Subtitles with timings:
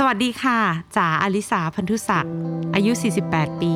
[0.00, 0.58] สวัสดีค่ะ
[0.96, 2.34] จ๋าอลิสาพันธุศักดิ์
[2.74, 2.92] อายุ
[3.26, 3.72] 48 ปี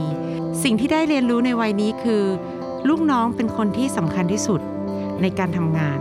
[0.62, 2.24] สิ่งที่ได้เรียนรู้ในวัยนี้คือ
[2.88, 4.60] ลูกน้องเป็นคนที่สำคัญที่สุด
[5.22, 5.98] ในการทำงาน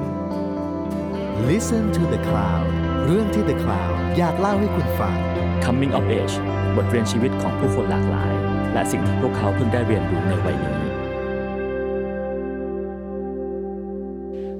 [1.50, 2.68] Listen to the Cloud
[3.05, 5.16] เรื่องที่ The Cloud อยากเล่าให้คุณฟัง
[5.63, 6.36] Coming of Age
[6.76, 8.34] บทเรียนชีวิตของผู้คนหลากหลาย
[8.74, 10.89] และสิ่งที่พวกเขาเพิ่งได้เรียนรู้ในวัยนี้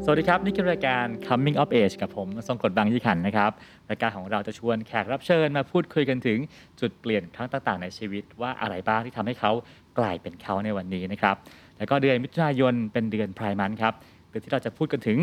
[0.04, 3.52] สวัสดีครับ นี่คือรายการ Coming of Age กับผมทรงกฎบางยี่ขันนะครับ
[3.90, 6.38] รายการของเราจะชวนแขกรับเชิญมาพูดคุยกันถึง
[6.80, 9.52] จุดเปลี่ยนครั้งต่างๆในชีวิต ว่าอะไรบ้างที่ทำให้เขา
[10.00, 11.36] กลายเป็นเขาในวันนี้นะครับ
[11.78, 13.94] แล้วก็เดือนมิถุนายนเป็นเดือนพรายมันครับ
[14.30, 15.20] เดือนที่เราจะพูดกันถึง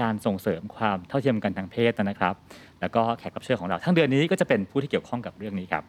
[0.00, 2.34] การส่งเสริมความเท่าเทียมกันทางเพศนะครับ
[2.80, 5.84] แล้วก็แขกรับเชิญของเราทั้งเดือนนี้ก็จะเป็นผู้ที่เกี่ยวข้องกับเรื่องนี้ครับ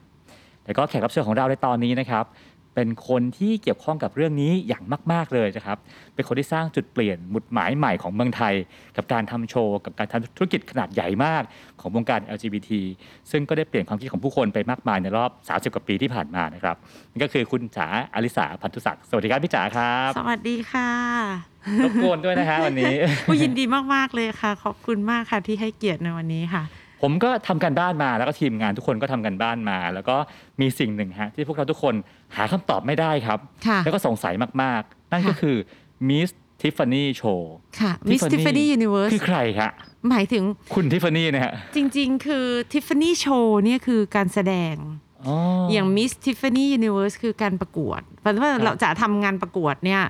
[0.65, 2.25] แล้วก็แขกรับเชิญของเราในตอนนี้นะครับ
[2.77, 5.77] เป็นคนที่เกี่ยวข้องกับเรื่องนี้อย่างมาก ๆเลยนะครับ
[6.15, 8.53] เป็นคนที่สร้างจุดเปลี่ยนหมุดหมายใหม่ของเมืองไทย
[8.97, 11.43] กับการทำโชว์กับการทำธุรกิจขนาดใหญ่มาก
[11.81, 12.71] ของวงการ LGBT
[13.31, 16.75] ซึ่งก็ได้เปลี่ยนความคิดของผู้คนไปมากมายในรอบ 30 กว่าปีที่ผ่านมานะครับ
[17.11, 20.91] นี่ก็คือคุณจ๋าอลิสาพันธุศักดิ์สวัสดีครับพี่จ๋าครับสวัสดีค่ะ
[21.83, 22.93] รบกวนด้วยนะฮะวันนี้
[23.27, 26.63] ผู้ยินดีมากๆเลยค่ะ ขอบคุณมากค่ะที่ให้เกียรติในวันนี้ค่ะ
[27.03, 30.15] ผมก็ทำการบ้านมาแล้วก็ทีมงานทุกคนก็ทำกันบ้านมา แล้วก็
[30.61, 31.95] มีสิ่งหนึ่งฮะที่พวกเราทุกคน
[32.35, 35.57] หาคำตอบไม่ได้ครับ ค่ะแล้วก็สงสัยมากๆ นั่นก็ค่ะคือ
[36.09, 36.29] Miss
[36.61, 37.41] Tiffany Show
[37.79, 39.71] ค่ะ Miss Tiffany Universe คือใครฮะ
[40.09, 40.43] หมายถึง
[40.75, 44.75] คุณทิฟฟานี่นะฮะจริง ๆ คือ Tiffany Show เนี่ยคือการแสดง
[45.27, 45.35] อ๋อ
[45.71, 50.03] อย่าง Miss Tiffany Universe คือการประกวด เพราะว่าครับเราจะทำงานประกวดเนี่ย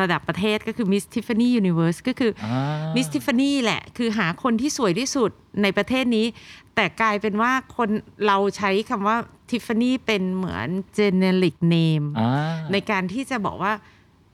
[0.00, 5.30] ระดับประเทศก็คือ Miss Tiffany Universe ก็คือออ่า Miss Tiffany แหละ คือหาคนที่สวยที่สุด
[5.62, 6.26] ในประเทศนี้
[6.74, 7.88] แต่กลายเป็นว่าคน
[8.26, 9.16] เราใช้คำว่า
[9.50, 12.30] Tiffany เป็นเหมือน generic name อ่า
[12.72, 13.72] ในการที่จะบอกว่า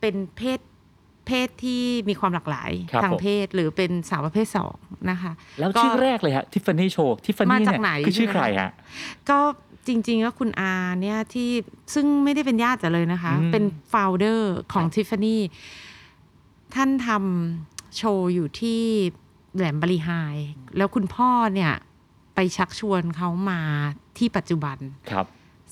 [0.00, 0.60] เป็นเพศ
[1.26, 4.76] เพศที่มีความหลากหลายครับทางผมเพศหรือเป็นสาวประเภทสอง
[5.10, 8.70] นะคะ แล้วก็ชื่อแรกเลยฮะทิฟฟานี่โชว์ทิฟฟานี่มาจากเนี่ยไหนคือชื่อใช่ใคไหมรฮะ
[9.30, 9.38] ก็
[9.88, 11.50] จริงๆก็คุณอาเนี่ยที่
[11.94, 15.42] ซึ่งไม่ได้เป็นญาติแต่เลยนะคะ อืม เป็นฟ o u เดอร์ของครับทิฟฟานี่
[16.74, 18.80] ท่านทำโชว์อยู่ที่
[19.56, 20.36] แหลมบริหาย
[20.76, 21.72] แล้วคุณพ่อเนี่ย
[22.34, 23.60] ไปชักชวนเขามา
[24.18, 24.78] ที่ปัจจุบัน
[25.10, 25.26] ครับ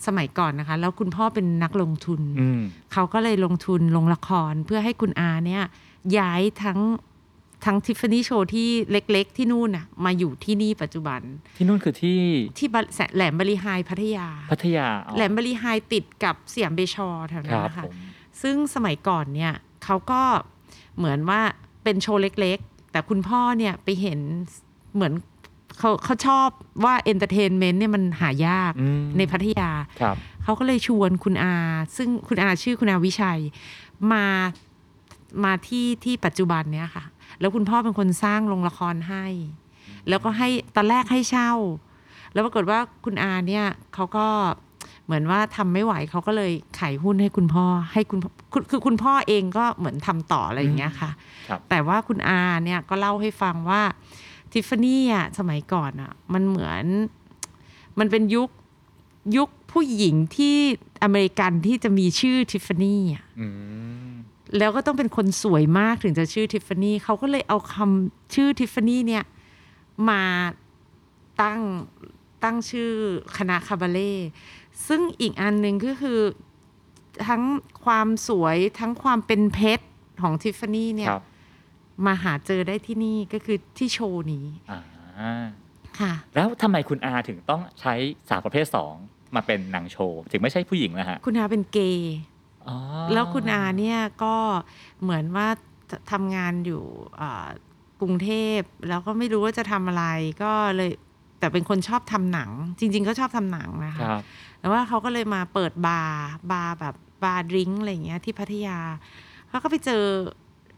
[0.06, 2.60] สมัยก่อนนะคะ แล้วคุณพ่อเป็นนักลงทุน อืม
[2.92, 5.62] เขาก็เลยลงทุนลงละครเพื่อให้คุณอาเนี่ย
[6.18, 6.78] ย้ายทั้ง
[7.66, 11.20] ทั้งทิฟฟานี่โชว์ที่เล็ก ๆ ที่นู่นน่ะมาอยู่ที่นี่ปัจจุบัน
[11.56, 12.20] ที่นู่นคือที่
[12.58, 12.80] ที่บะ
[13.14, 17.94] แหลมบริหายพัทยา พัทยาอ๋อแหลมบริหายติดกับสยามเบชอแถวคนั้นรับนะคะผม
[18.42, 19.52] ซึ่งสมัยก่อนเนี่ย
[19.84, 20.22] เขาก็
[20.96, 21.40] เหมือนว่า
[21.84, 24.20] เป็นโชว์เล็ก ๆ แต่คุณพ่อเนี่ยไปเห็น
[24.94, 25.12] เหมือน
[25.78, 26.48] เขาเขาชอบ
[26.84, 31.56] ว่า entertainment เนี่ยมันหายากอืมในพัทยาครับเขาก็เลยชวนคุณอา
[31.96, 33.40] ซึ่งคุณอาชื่อคุณอาวิชัย
[34.12, 34.24] มา
[35.44, 37.04] มาที่ที่ปัจจุบันเนี้ยค่ะ
[37.40, 39.24] แล้วคุณพ่อเป็นคนสร้างโรงละครให้
[40.08, 41.50] แล้วก็ให้ตอนแรกให้เช่า
[42.32, 44.26] แล้วปรากฏว่าคุณอาเนี่ยเขาก็
[45.04, 48.18] เหมือนว่าทำไม่ไหวเขาก็เลยขายหุ้นให้คุณพ่อให้คุณ
[48.52, 51.10] คือคือคุณพ่อเองก็เหมือนทำต่ออะไรอย่างเงี้ยค่ะ
[51.48, 53.82] ครับแต่ว่าคุณอาเนี่ยก็เล่าให้ฟังว่า
[54.52, 56.84] ทิฟฟานี่อะสมัยก่อนอะมันเหมือน
[57.98, 58.50] มันเป็นยุค
[59.36, 60.56] ยุคผู้หญิงที่
[61.02, 63.46] อเมริกันที่จะมีชื่อทิฟฟานี่อะอื
[64.12, 64.15] ม
[64.58, 69.24] แล้วก็ต้องเป็นคนสวยมากถึงจะชื่อทิฟฟานี่เขาก็เลยเอาคำชื่อทิฟฟานี่เนี่ย
[70.10, 70.22] มา
[71.42, 71.60] ตั้ง
[72.44, 72.90] ตั้งชื่อ
[73.36, 74.14] คณะคาบาเล่
[74.86, 76.20] ซึ่งอีกอันหนึ่งก็คือ
[77.28, 77.42] ทั้ง
[77.84, 79.84] ความสวยทั้งความเป็นเพชร
[80.22, 81.24] ของทิฟฟานี่เนี่ยครับ
[82.06, 85.46] มาหาเจอได้ที่นี่ก็คือที่โชว์นี้อ่า
[86.00, 87.94] ค่ะ แล้วทำไมคุณอาถึงต้องใช้
[88.28, 88.94] สาวประเภทสอง
[89.34, 92.16] มาเป็นนางโชว์ ถึงไม่ใช่ผู้หญิงนะฮะ คุณอาเป็นเกย์
[92.68, 92.76] อ๋อ
[93.12, 94.34] แล้วคุณอาเนี่ยก็
[95.02, 95.48] เหมือนว่า
[96.12, 96.82] ทำงานอยู่
[97.20, 97.46] อ่า
[98.00, 100.04] กรุงเทพแล้วก็ไม่รู้ว่าจะทำอะไร
[100.42, 100.90] ก็เลย
[101.40, 104.22] แต่เป็นคนชอบทำหนัง จริง ๆ ก็ชอบทำหนังนะค ครับ
[104.60, 106.94] แต่ว่าเขาก็เลยมาเปิดบาร์บาร์แบบ
[107.24, 108.78] บาร์ drink อะไรอย่างเงี้ยที่พัทยา
[109.48, 110.02] เขาก็ไปเจอ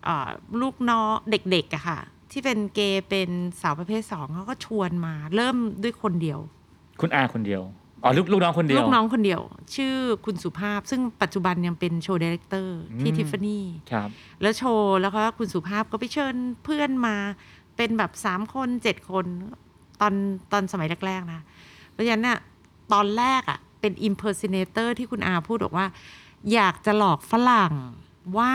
[0.06, 2.00] อาลูกน้องเด็กๆอะค่ะ
[2.32, 3.30] ที่เป็นเกย์เป็น
[3.62, 6.40] สาวประเภทสองเขาก็ชวนมา เริ่มด้วยคนเดียว
[7.00, 7.62] คุณอาคนเดียว
[8.04, 9.40] อ๋อลูกลูกน้องคนเดียวลูกน้องคนเดียว
[9.74, 14.08] ชื่อคุณสุภาพ ซึ่งปัจจุบันยังเป็น show director ที่อืมทิฟฟานี่ครับ
[14.42, 16.34] แล้วโชว์แล้วก็คุณสุภาพก็ไปเชิญ
[16.64, 17.16] เพื่อนมา
[17.76, 19.26] เป็นแบบสามคนเจ็ดคน
[20.00, 20.14] ตอน
[20.52, 21.40] ตอนสมัยแรกๆนะ
[21.90, 22.38] เพราะฉะนั้นน่ะ
[22.92, 25.86] ตอนแรกอะ่ะเป็น impersonator ที่คุณอาพูดบอกว่า
[26.52, 27.72] อยากจะหลอกฝรั่ง
[28.38, 28.54] ว่า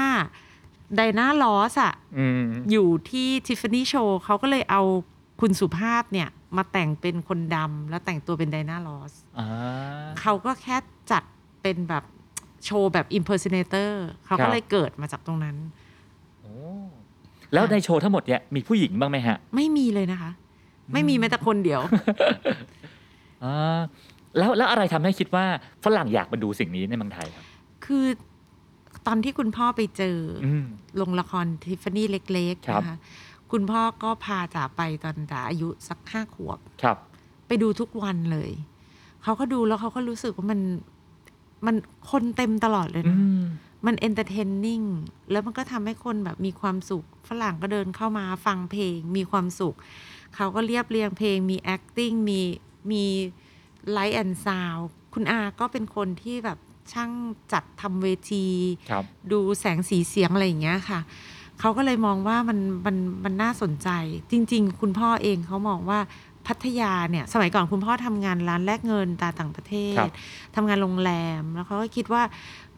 [0.95, 4.81] ไดนาลอสอะอืมอยู่ที่ทิฟฟานี่โชว์เขาก็เลยเอา
[5.39, 6.27] คุณสุภาพเนี่ย
[6.57, 9.47] มาแต่งเป็นคนดำแล้วแต่งตัวเป็นไดนาลอสอ่า
[10.21, 10.75] เขาก็แค่
[11.11, 11.23] จัด
[11.61, 12.03] เป็นแบบ
[12.65, 13.91] โชว์แบบ impersonator
[14.25, 15.57] เขาครัก็บเลยเกิดมาจากตรงนั้น
[16.41, 16.53] โอ้
[17.53, 20.31] แล้วในโชว์ทั้งหมดเนี่ยมีผู้หญิงบ้างไหมฮะ ไม่มีเลยนะคะ
[20.93, 21.81] ไม่มีแม้แต่คนเดียว
[23.43, 23.79] อ่า
[24.37, 25.45] แล้วแล้วอะไรทำให้คิดว่า
[25.85, 27.45] ฝรั่งอยากมาดูสิ่งนี้ในเมืองไทยครับ
[27.85, 28.05] คือ
[29.07, 30.65] ตอนที่คุณพ่อไปเจอออืม
[31.01, 32.97] ลงละครทิฟฟานี่เล็กๆครับนะคะ
[33.53, 36.97] คุณพ่อก็พาจ๋าไปตอนจ๋าอายุสักห้าขวบ ครับ
[37.47, 38.51] ไปดูทุกวันเลย
[39.23, 40.61] เขาก็ดูแล้วเขาก็รู้สึกว่ามัน
[41.65, 41.75] มัน
[42.11, 43.43] คนเต็มตลอดเลยนะ อืม
[43.85, 44.81] มัน entertaining
[45.31, 49.75] แล้วมันก็ทำให้คนแบบมีความสุข ฝรั่งก็เดินเข้ามาฟังเพลง มีความสุข
[50.35, 52.41] เขาก็เรียบเรียงเพลง มี acting มี
[52.91, 53.03] มี
[53.91, 54.75] light and sound
[55.13, 56.59] คุณอาก็เป็นคนที่แบบ
[56.93, 57.11] ช่าง
[57.51, 58.45] จัดทำเวที
[58.89, 60.99] ครับดูแสงสีเสียงอะไรอย่างเงี้ยค่ะ
[61.63, 63.89] เขาก็เลยมองว่ามันมันมันน่าสนใจ
[64.31, 65.99] จริง ๆ คุณพ่อเองเขามองว่า
[66.47, 70.13] พัทยาเนี่ยสมัยก่อนคุณพ่อทำงานร้านแลกเงินตราต่างประเทศ ครับ
[70.55, 72.23] ทำงานโรงแรมแล้วเขาก็คิดว่า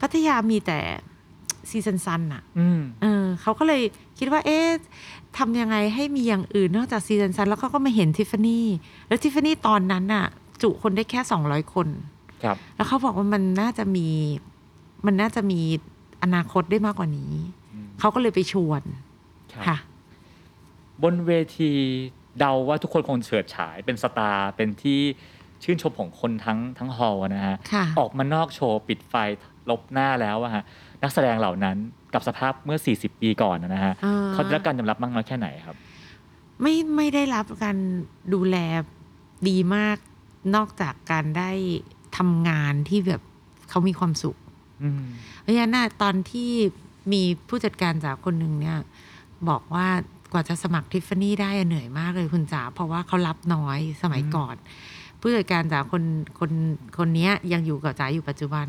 [0.02, 0.80] พัทยามีแต่
[1.70, 3.82] sea sand sun อะอืมเออเขาก็เลย
[4.20, 4.68] คิดว่า เอ๊ะ
[5.38, 8.68] ทำยังไงให้มีอย่างอื่นนอกจาก sea sand sun แล้วเขาก็มาเห็นทิฟฟานี่
[9.08, 10.26] แล้วทิฟฟานี่ตอนนั้นน่ะ
[10.62, 11.88] จุคนได้แค่สองร้อยคน
[12.44, 14.08] ครับ แล้วเขาบอกว่ามันน่าจะมี
[15.06, 15.60] มันน่าจะมี
[16.24, 17.34] อนาคตได้มากกว่านี้
[17.65, 17.65] อืม
[18.00, 18.82] เขาก็เลยไปชวน
[19.54, 19.78] ครับค่ะ
[21.04, 21.72] บนเวที
[22.40, 25.00] เดาว่าทุกคนคงเฉิดฉายเป็นสตาร์เป็นที่
[25.64, 29.14] ชื่นชมของคนทั้งทั้งฮอลล์นะฮะค่ะออกมานอกโชว์ปิดไฟ
[29.70, 30.64] ลบหน้าแล้วอะฮะ
[31.02, 31.78] นักแสดงเหล่านั้น
[32.14, 35.76] กับสภาพเมื่อ 40 ปีก่อนนะฮะอ่าเขาได้รับการยอมรับมากน้อยแค่ไหนครับ
[36.62, 37.78] ไม่ไม่ได้รับการ
[38.34, 38.58] ดูแล
[39.50, 39.98] ดีมาก
[40.56, 41.52] นอกจากการได้
[42.18, 43.22] ทำงานที่แบบ
[43.70, 44.38] เขามีความสุข
[44.84, 45.04] อืม
[45.42, 46.52] เพราะฉะนั้นน่ะตอนที่
[47.14, 48.78] มีผู้จัดการจากคนหนึ่งเนี่ย
[49.50, 49.88] บอกว่า
[50.34, 54.56] กว่าจะสมัครทิฟฟานี่ได้อะเหนื่อยมากเลยคุณจ๋าเพราะว่าเขารับน้อยสมัยอืมก่อน
[55.20, 56.04] ผู้จัดการจ๋าคน
[56.40, 56.52] คน
[56.98, 58.66] คนเนี้ยยังอยู่กับจ๋าอยู่ปัจจุบัน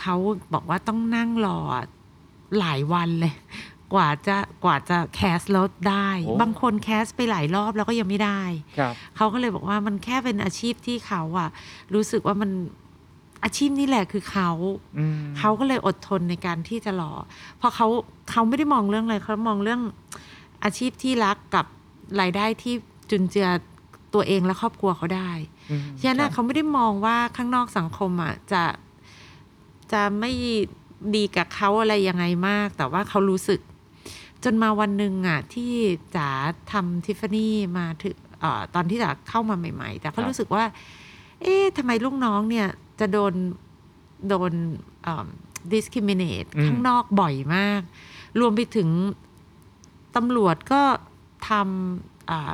[0.00, 0.16] เขา
[0.52, 1.58] บอกว่าต้องนั่งรอ
[2.58, 3.34] หลายวันเลย
[3.94, 8.42] กว่าจะกว่าจะแคสรถได้โอ้บางคนแคสไปหลายรอบแล้วก็ยังไม่ได้
[8.78, 11.50] ครับเขาก็เลยบอกว่ามันแค่เป็นอาชีพที่เขาอะ
[11.94, 12.50] รู้สึกว่ามัน
[13.44, 14.50] อาชีพนี้แหละคือเขา
[14.98, 17.12] อืมเขาก็เลยอดทนในการที่จะรอ
[17.58, 17.86] เพราะเขา
[18.30, 19.80] เขาไม่ได้มองเรื่องอะไรเขามองเรื่อง
[20.64, 21.66] อาชีพที่รักกับ
[22.20, 22.74] รายได้ที่
[23.10, 23.48] จุนเจือ
[24.14, 25.30] ตัวเองและครอบครัวเขาได้
[25.70, 28.62] อืมฉะนั้นครัน่ะบเขาไม่ได้มองว่าข้างนอกสังคมอะจะ
[29.92, 30.32] จะไม่
[31.14, 33.60] ดีกับเขาอะไรยังไงมาก แต่ว่าเขารู้สึก
[34.44, 35.72] จนมาวันหนึ่งอะ ที่
[36.16, 36.28] จ๋า
[36.72, 40.64] ทำทิฟฟานี่มาถึงเอ่อตอนที่จ๋าเข้ามาใหม่ ๆ แต่เขารู้สึกว่า
[41.42, 42.68] เอ๊ะทำไมลูกน้องเนี่ย
[43.00, 43.34] จะโดน
[44.28, 44.52] โดน
[45.02, 45.28] เอ่อ
[45.72, 47.80] discriminate อืมข้างนอกบ่อยมาก
[48.40, 48.88] รวมไปถึง
[50.16, 50.82] ตำรวจก็
[51.48, 52.52] ทำอ่า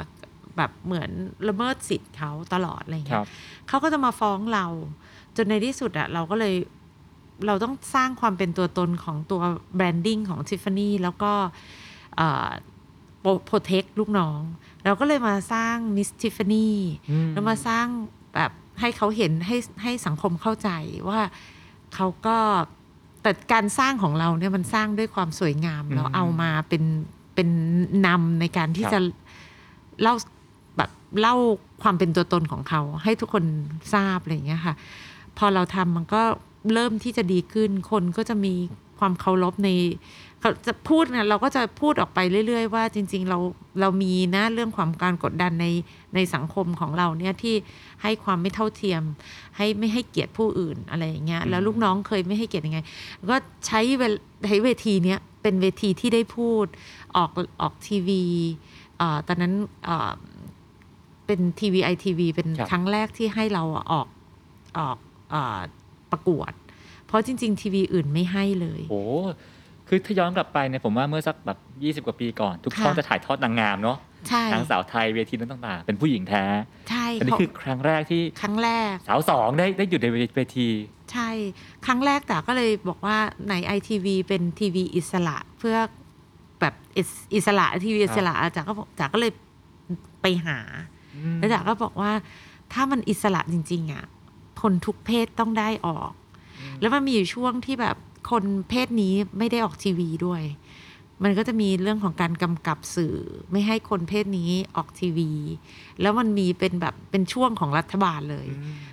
[0.57, 1.11] แบบเหมือน
[1.49, 3.29] ละเมิดสิทธิ์เขาตลอดอะไรอย่างคเงี้รัยบ
[3.69, 4.67] เขาก็จะมาฟ้องเรา
[5.37, 6.55] จนในที่สุดอะเราก็เลย
[7.47, 9.41] เราต้องสร้างความเป็นตัวตนของตัว
[9.77, 11.33] แบรนดิ้งของ Tiffany แล้วก็
[13.21, 14.41] โปรเทคลูกน้อง
[14.85, 16.69] เราก็เลยมาสร้าง Miss Tiffany
[17.11, 17.87] อืมแล้วมาสร้าง
[18.35, 20.71] แบบ ให้เขาเห็นให้ให้สังคมเข้าใจ
[21.09, 21.21] ว่า
[21.95, 22.39] เขาก็
[23.23, 26.83] แต่การสร้างของเราเนี่ยมันสร้างด้วยความสวยงามอืมเราเอามาเป็น
[27.35, 27.49] เป็น
[28.07, 29.01] นำในการที่ครับจะ
[30.03, 30.15] เล่า
[30.77, 30.91] แบบ
[31.21, 31.37] เล่า
[31.83, 33.45] ความเป็นตัวตนของเขา ให้ทุกคน
[33.95, 34.75] ทราบอะไรอย่างเงี้ยค่ะ
[35.39, 36.23] พอเราทำมันก็
[36.73, 38.55] เริ่มที่จะดีขึ้น คนก็จะมี
[38.99, 39.71] ความเคารพใน
[40.47, 43.39] เขาจะพูดเนี่ยเราก็จะพูดออกไปเรื่อย ๆ ว่าจริง ๆ เรา
[43.81, 45.67] เรามีนะเรื่องความการกดดันใน
[46.15, 47.55] ในสังคมของเราเนี่ยที่
[48.03, 49.03] ให้ความไม่เท่าเทียม
[49.57, 52.81] ให้ไม่ให้เกียรติผู้อื่นอะไรอย่างเงี้ยแล้วลูกน้องเคยไม่ให้เกียรติยังไง
[53.31, 54.15] ก็ใช้เวล
[54.47, 56.67] ใช้เวทีเนี้ยเป็นเวทีที่ได้พูด
[57.17, 57.31] ออก
[57.61, 58.23] ออกทีวี
[58.99, 59.53] เอ่อตอนนั้น
[59.85, 60.13] เอ่อ
[61.27, 64.09] เป็นทีวีไอทีวีเป็นครับครั้งแรกที่ให้เราออก
[64.79, 64.97] ออก
[65.31, 65.61] เออ
[66.11, 66.53] ประกวด
[67.07, 69.03] เพราะจริง ๆ ทีวีอื่นไม่ให้เลยโอ้
[69.89, 71.59] คือถ้าย้อนกลับไปเนี่ยผมว่าเมื่อสักแบบ
[72.03, 76.45] 20 กว่าปีก่อน ทุกค่ะช่องจะถ่ายทอดนางงามเนาะใช่นางสาวไทยเวทีนั้นต่างๆ เป็นผู้หญิงแท้
[76.91, 80.69] ใช่อันนี้คือครั้งแรกที่ครั้งแรก สาวสองได้ได้อยู่ในเวที
[81.13, 81.29] ใช่
[81.87, 85.77] ครั้งแรกแต่ก็เลยบอกว่าในไอทีวีเป็นทีวีอิสระเพื่อ
[86.61, 89.33] แบบอิสอิสระทีวีอิสระจากก็บอกจากก็เลย
[90.23, 90.59] ไปหา
[91.39, 92.13] แล้วจากก็บอกว่า
[92.73, 94.05] ถ้ามันอิสระจริง ๆอะ
[94.63, 96.13] คนทุกเพศต้องได้ออก
[96.81, 97.97] แล้วมันมีอยู่ช่วงที่แบบ
[98.31, 100.43] คนเพศนี้ไม่ได้ออกทีวีด้วย
[101.25, 103.17] มันก็จะมีเรื่องของการกำกับสื่อ
[103.53, 105.31] ไม่ให้คนเพศนี้ออกทีวี
[106.01, 108.47] แล้วมันมีเป็นแบบเป็นช่วงของรัฐบาลเลย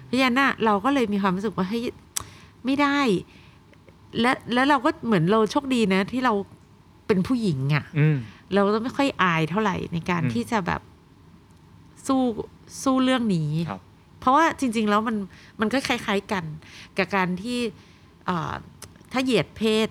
[0.03, 1.83] เพราะฉะนั้นน่ะเราก็เลยมีความรู้สึกว่าเฮ้ย
[2.65, 2.99] ไม่ได้
[4.21, 6.33] และแล้วเราก็เหมือนเราโชคดีนะ ที่เรา
[7.07, 8.17] เป็นผู้หญิงอะ่ะอืม
[8.53, 10.81] เราก็ไม่ค่อยอายเท่าไหร่ในการอืมที่จะแบบ
[12.07, 12.21] สู้
[12.83, 13.81] สู้เรื่องนี้ครับ
[14.19, 15.15] เพราะว่าจริง ๆ แล้วมัน
[15.59, 16.43] มันก็คล้าย ๆกัน
[16.97, 17.59] กับการที่
[18.25, 18.53] เอ่อ
[19.13, 19.87] ถ้าเหยียดเพศ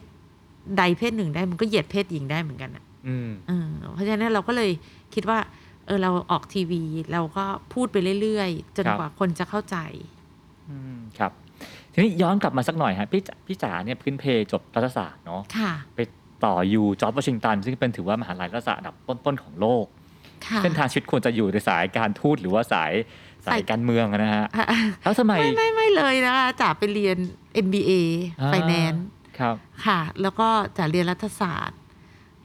[0.79, 4.71] ใดเพศหนึ่งได้มันก็เหยียดเพศหญิงได้เหมือนกันอะอืมเออเพราะฉะนั้นเราก็เลย
[5.15, 5.39] คิดว่า
[5.87, 9.77] เออเราออกทีวี เราก็พูดไปเรื่อยๆ จนครับกว่าคนจะเข้าใจ
[10.69, 11.33] อืมครับ
[11.93, 16.01] ทีนี้ย้อนกลับมาสักหน่อยฮะพี่จ๋าพี่จ๋าเนี่ยพื้นเพจบรัฐศาสตร์เนาะค่ะไป
[16.45, 19.85] ต่ออยู่จอร์จวอชิงตัน ซึ่งเป็นถือว่ามหาลัยรัฐศาสตร์อันดับต้นๆของโลก
[20.47, 22.93] ค่ะเส้นทางชีวิตควรจะอยู่ในสายการทูตหรือว่าสาย
[23.47, 24.65] สายสายการเมืองอะนะฮะอะ
[25.03, 27.17] แล้วทำไมไม่ไม่ไม่เลยนะคะจ๋าไปเรียน
[27.65, 27.93] MBA
[28.41, 29.01] อ่า Finance
[29.39, 31.79] ครับค่ะ แล้วก็จ๋าเรียนรัฐศาสตร์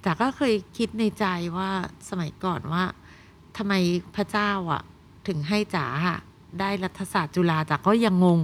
[0.05, 1.25] จ๋าก็เคยคิดในใจ
[1.57, 1.69] ว่า
[2.09, 2.83] สมัยก่อนว่า
[3.57, 3.73] ทำไม
[4.15, 4.81] พระเจ้าอะ
[5.27, 6.19] ถึงให้จ๋าอะ
[6.59, 8.39] ได้รัฐศาสตร์จุฬาจ๋าก็ยังงง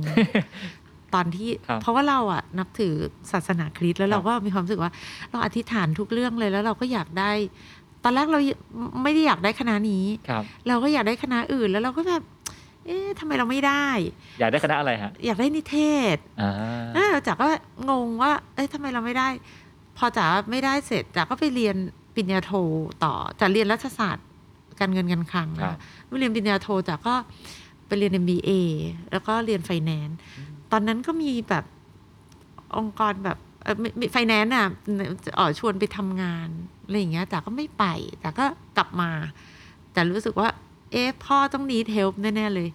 [1.13, 2.93] ตอนที่ครับเพราะว่าเราอะ นับถือ
[3.31, 4.91] ศาสนาคริสต์แล้วครับเราก็มีความรู้สึกว่า
[5.31, 7.31] เราอธิษฐานทุกเรื่องเลยแล้วเราก็อยากได้
[8.03, 8.39] ตอนแรกเรา
[9.03, 12.23] ไม่ได้อยากได้คณะนี้ครับเราก็อยากได้คณะอื่น แล้วเราก็แบบ
[12.85, 13.87] เอ๊ะทำไมเราไม่ได้
[14.39, 15.77] อยากได้คณะอะไรฮะ อยากได้นิเท
[16.15, 16.51] ศอ่า
[16.95, 17.47] เออจ๋าก็
[17.89, 19.27] งงว่า เอ้ยทำไมเราไม่ได้
[19.97, 21.75] พอจ๋าไม่ได้เสร็จจ๋าก็ไปเรียน
[22.15, 22.51] ปริญญาโท
[23.03, 24.25] ต่อจ๋าเรียนรัฐศาสตร์
[24.79, 25.79] การเงินการคลังนะ ครับ
[26.19, 27.15] เรียนปริญญาโทจ๋าก็
[27.87, 28.51] ไปเรียน MBA
[29.11, 30.17] แล้วก็เรียนไฟแนนซ์
[30.71, 31.65] ตอนนั้นก็มีแบบ
[32.77, 33.37] องค์กรแบบ
[34.11, 34.67] ไฟแนนซ์อะ
[35.35, 36.47] เอ๋อชวนไปทำงาน
[36.85, 37.85] อะไรอย่างเงี้ยจ๋าก็ไม่ไป
[38.23, 38.45] จ๋าก็
[38.77, 39.09] กลับมา
[39.93, 40.49] แต่รู้สึกว่า
[40.93, 42.69] เอ๊ะพ่อต้อง retire แน่ๆเลย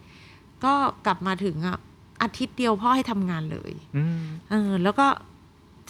[0.64, 0.72] ก็
[1.06, 1.78] กลับมาถึงอะ
[2.22, 4.20] อาทิตย์เดียวพ่อให้ทำงานเลยอืม
[4.50, 5.06] เออ แล้วก็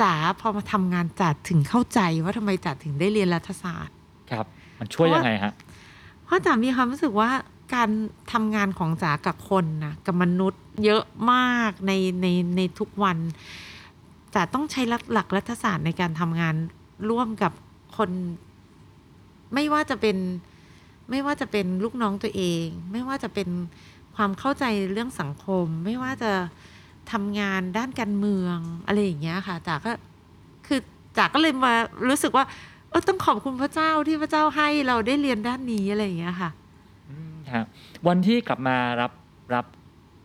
[0.00, 3.94] จ๋าพอมาทำงานจ๋าถึงเข้าใจว่าทำไมจ๋าถึงได้เรียนรัฐศาสตร์
[4.30, 4.46] ครับ
[4.78, 5.52] มันช่วยยังไงฮะ
[6.24, 7.30] เพราะจ๋ามีความรู้สึกว่า
[7.74, 7.90] การ
[8.32, 11.92] ทำงานของจ๋ากับคนนะกับมนุษย์เยอะมากใน
[12.22, 13.18] ในในทุกวัน
[14.34, 16.54] จ๋าต้องใช้หลักหลักรัฐศาสตร์ในการทำงาน
[17.10, 17.52] ร่วมกับ
[17.96, 18.10] คน
[19.54, 20.16] ไม่ว่าจะเป็น
[21.10, 23.48] ไม่ว่าจะเป็นลูกน้องตัวเอง ไม่ว่าจะเป็น
[24.16, 26.32] ความเข้าใจเรื่องสังคม ไม่ว่าจะ
[27.12, 29.92] ทำงานด้านการเมืองอะไรอย่างเงี้ยค่ะจ๋าก็
[30.66, 30.80] คือ
[31.16, 31.72] จ๋าก็เลยมา
[32.08, 32.44] รู้สึกว่า
[32.90, 36.50] เออต้องขอบคุณพระเจ้าที่พระเจ้าให้เราได้เรียนด้านนี้อะไรอย่างเงี้ยค่ะ
[37.08, 37.64] อืมครับ
[38.08, 39.12] วันที่กลับมารับ
[39.54, 39.66] รับ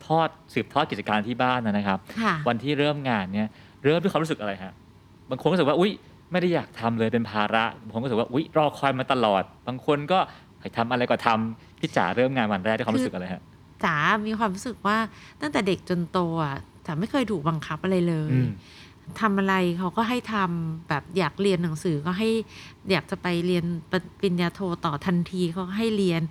[0.05, 3.49] ทอดสืบทอดกิจการที่บ้านนะนะครับค่ะวันที่เริ่มงานเนี่ย
[3.83, 4.73] เริ่มด้วยความรู้สึกอะไรฮะ
[5.29, 5.91] บางคนก็รู้สึกว่าอุ้ย
[6.31, 10.19] ไม่ได้อยากทำเลยเป็นภาระบางคนก็รู้สึกว่าอุ้ยรอคอยมาตลอด บางคนก็
[10.52, 13.41] ให้ ทำอะไรก็ทำพี่จ๋าเริ่มงานวันแรกด้วยความรู้สึกอะไรฮะ
[13.85, 14.97] จ๋ามีความรู้สึกว่า
[15.41, 16.55] ตั้งแต่เด็กจนโตอะ
[16.85, 18.49] จ๋าไม่เคยถูกบังคับอะไรเลยอืม
[19.21, 22.29] ทำอะไรเขาก็ให้ทำแบบอยากเรียนหนังสือก็ให้
[22.91, 26.21] อยากจะไปเรียนปปริญญาโทต่อทันทีเขาก็ให้เรียน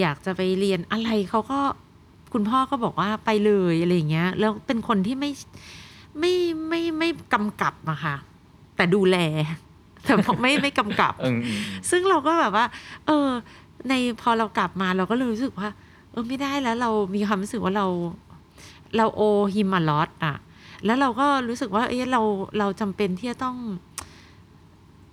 [0.00, 1.60] อยากจะไปเรียนอะไรเขาก็
[2.32, 5.30] คุณพ่อก็บอกว่าไปเลยอะไรอย่างเงี้ย แล้วเป็นคนที่ไม่
[6.18, 6.34] ไม่
[6.68, 8.16] ไม่ไม่กำกับอะค่ะ
[8.76, 9.16] แต่ดูแล
[10.04, 11.58] แต่ไม่ไม่กำกับอืมอืม
[11.90, 12.66] ซึ่งเราก็แบบว่า
[13.06, 13.28] เออ
[13.88, 15.68] ในพอเรากลับมาเราก็เลยรู้สึกว่า
[16.10, 17.86] เออไม่ได้แล้วเรามีความรู้สึกว่าเรา
[18.96, 19.22] เราโอ
[19.54, 20.34] ฮิมอลอตอะ
[20.84, 22.22] แล้วเราก็รู้สึกว่า เอะเรา
[22.58, 23.56] เราจำเป็นที่จะต้อง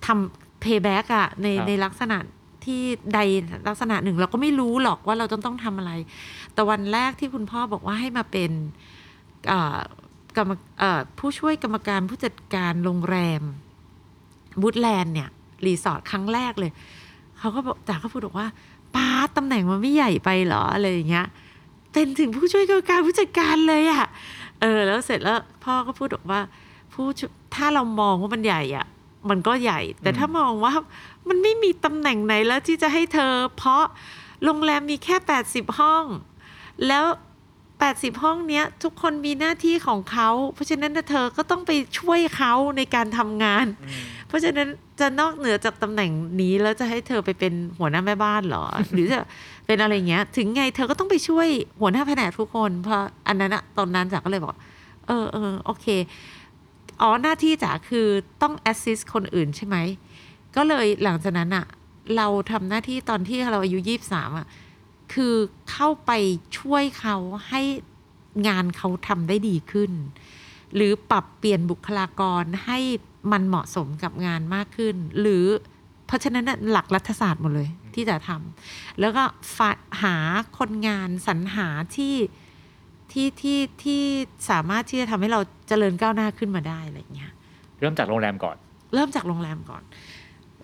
[0.06, 2.18] ทำ payback อะในครับในลักษณะ
[2.66, 2.82] ที่
[3.13, 3.20] ใด
[3.68, 5.92] ลักษณะหนึ่ง เราก็ไม่รู้หรอกว่าเราต้องต้องทำอะไร
[6.54, 8.51] แต่วันแรกที่คุณพ่อบอกว่าให้มาเป็น
[9.48, 9.80] เอ่อ
[10.38, 13.42] กรรมเอ่อผู้ช่วยกรรมการผู้จัดการโรงแรม
[14.62, 15.30] บูธแลนด์เนี่ย
[15.66, 16.72] รีสอร์ทครั้งแรกเลย
[17.42, 18.48] เขาก็บอกจ๋าก็พูดบอกว่า
[18.96, 19.08] ป้า
[19.38, 21.28] ตำแหน่งมันไม่ใหญ่ไปหรออะไรอย่างเงี้ย
[21.92, 24.06] เป็นถึงผู้ช่วยกรรมการผู้จัดการเลยอะ
[24.62, 26.42] เออ แล้วเสร็จแล้วพ่อก็พูดบอกว่า
[26.94, 28.86] ผู้ช่วยถ้าเรามองว่ามันใหญ่อะ
[29.30, 30.74] มันก็ใหญ่ แต่ถ้ามองว่า
[31.30, 33.84] มันไม่มีตำแหน่งไหนแล้วที่จะให้เธอ เพราะ
[34.44, 36.06] โรงแรมมีแค่แปดสิบห้อง
[36.88, 37.06] แล้ว
[37.84, 43.66] แปดสิบห้องเนี้ยทุกคนมีหน้าที่ของเขา เพราะฉะนั้นน่ะเธอก็ต้องไปช่วยเขาในการทำงาน
[44.28, 44.68] เพราะฉะนั้น
[45.00, 46.12] จะนอกเหนือจากตำแหน่ง
[46.42, 49.22] นี้แล้วจะให้เธอไปเป็นหัวหน้าแม่บ้านเหรอ หรือจะ
[49.68, 51.48] เป็นอะไรเงี้ย ถึงไงเธอก็ต้องไปช่วย
[51.82, 54.56] หัวหน้าแผนกทุกคนเพราะอันนั้นอะตอนนั้นจ๋าก็เลยบอก
[55.08, 55.86] เออเออโอเค
[57.02, 58.08] อ๋อหน้าที่จ๋าคือ
[58.42, 59.78] ต้อง assist คนอื่นใช่ไหม
[60.56, 61.66] ก็เลยหลังจากนั้นอะ
[62.18, 64.48] เราทำหน้าที่ตอนที่เราอายุยี่สามอะ
[65.13, 65.36] คือ
[65.72, 66.12] เข้าไป
[66.60, 67.18] ช่วยเขา
[67.50, 67.62] ให้
[68.48, 69.91] งานเขาทำได้ดีขึ้น
[70.75, 72.80] หรือปรับเปลี่ยนบุคลากรให้
[73.32, 75.46] มันเหมาะสมกับงานมากขึ้น หรือ
[76.08, 79.24] เพราะฉะนั้นน่ะหลักรัฐศาสตร์หมดเลยที่จะทำแล้วก็
[79.58, 79.72] ฝา
[80.03, 80.15] หา
[80.58, 82.15] คนงานสรรหาที่
[83.12, 84.01] ที่ที่ที่
[84.50, 87.32] สามารถที่จะทำให้เราเจริญก้าวหน้าขึ้นมาได้อะไรอย่างเงี้ย
[87.80, 88.58] เริ่มจากโรงแรมก่อน
[88.94, 89.84] เริ่มจากโรงแรมก่อน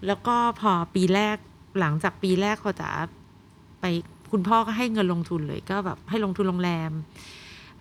[0.07, 1.37] แล้วก็พอปีแรก
[1.79, 2.89] หลังจากปีแรกเขาจะ
[3.81, 3.85] ไป
[4.31, 6.91] คุณพ่อก็ให้เงินลงทุนเลยก็แบบให้ลงทุนโรงแรม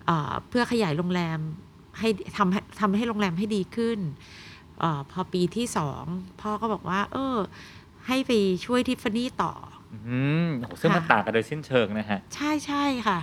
[0.07, 1.39] เอ่อเพื่อขยายโรงแรม
[1.99, 3.99] ให้ทำให้ทำให้โรงแรมให้ดีขึ้น
[4.81, 6.03] เออพอปีที่สอง
[6.41, 7.37] พ่อก็บอกว่า เออ
[8.07, 8.33] ให้ไป
[8.65, 9.53] ช่วยทิฟฟานี่ต่อ
[10.09, 13.19] อืมโอ้โหซึ่งมันค่ะต่างกันโดยสิ้นเชิงนะฮะ ใช่ใช่ค่ะ